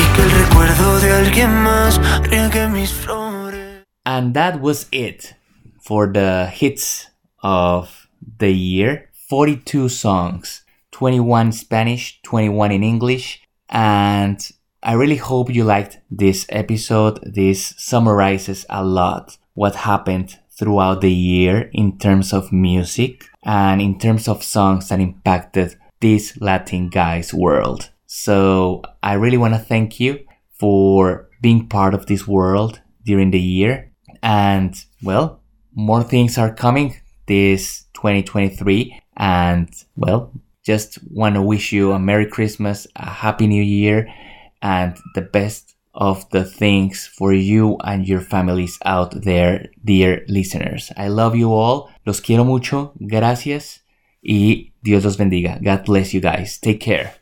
y 0.00 0.04
que 0.16 0.22
el 0.22 0.30
recuerdo 0.30 1.00
de 1.00 1.12
alguien 1.12 1.52
más 1.62 2.00
riegue 2.22 2.68
mis 2.68 2.90
flores. 2.90 3.84
And 4.06 4.32
that 4.32 4.60
was 4.62 4.86
it 4.90 5.34
for 5.82 6.10
the 6.10 6.50
hits 6.58 7.10
of 7.42 8.08
the 8.38 8.52
year 8.54 9.10
42 9.28 9.88
songs, 9.90 10.64
21 10.92 11.52
Spanish, 11.52 12.18
21 12.22 12.72
in 12.72 12.82
English. 12.82 13.42
And 13.68 14.40
I 14.86 14.92
really 14.92 15.16
hope 15.16 15.52
you 15.52 15.64
liked 15.64 15.98
this 16.12 16.46
episode. 16.48 17.18
This 17.24 17.74
summarizes 17.76 18.64
a 18.70 18.84
lot 18.84 19.36
what 19.54 19.74
happened 19.74 20.38
throughout 20.56 21.00
the 21.00 21.10
year 21.10 21.68
in 21.72 21.98
terms 21.98 22.32
of 22.32 22.52
music 22.52 23.24
and 23.42 23.82
in 23.82 23.98
terms 23.98 24.28
of 24.28 24.44
songs 24.44 24.88
that 24.88 25.00
impacted 25.00 25.74
this 26.00 26.40
Latin 26.40 26.88
guy's 26.88 27.34
world. 27.34 27.90
So 28.06 28.82
I 29.02 29.14
really 29.14 29.36
want 29.36 29.54
to 29.54 29.58
thank 29.58 29.98
you 29.98 30.20
for 30.52 31.30
being 31.42 31.66
part 31.66 31.92
of 31.92 32.06
this 32.06 32.28
world 32.28 32.80
during 33.04 33.32
the 33.32 33.40
year. 33.40 33.90
And 34.22 34.72
well, 35.02 35.40
more 35.74 36.04
things 36.04 36.38
are 36.38 36.54
coming 36.54 36.94
this 37.26 37.86
2023. 37.94 39.00
And 39.16 39.68
well, 39.96 40.32
just 40.62 41.00
want 41.10 41.34
to 41.34 41.42
wish 41.42 41.72
you 41.72 41.90
a 41.90 41.98
Merry 41.98 42.26
Christmas, 42.26 42.86
a 42.94 43.10
Happy 43.10 43.48
New 43.48 43.64
Year, 43.64 44.08
and 44.66 44.98
the 45.14 45.22
best 45.22 45.76
of 45.94 46.28
the 46.30 46.44
things 46.44 47.06
for 47.06 47.32
you 47.32 47.76
and 47.84 48.06
your 48.08 48.20
families 48.20 48.78
out 48.84 49.22
there, 49.22 49.70
dear 49.84 50.24
listeners. 50.26 50.90
I 50.96 51.06
love 51.06 51.36
you 51.36 51.52
all. 51.54 51.88
Los 52.04 52.20
quiero 52.20 52.44
mucho. 52.44 52.92
Gracias. 52.98 53.80
Y 54.22 54.72
Dios 54.82 55.04
los 55.04 55.16
bendiga. 55.16 55.62
God 55.62 55.84
bless 55.84 56.12
you 56.12 56.20
guys. 56.20 56.58
Take 56.58 56.80
care. 56.80 57.14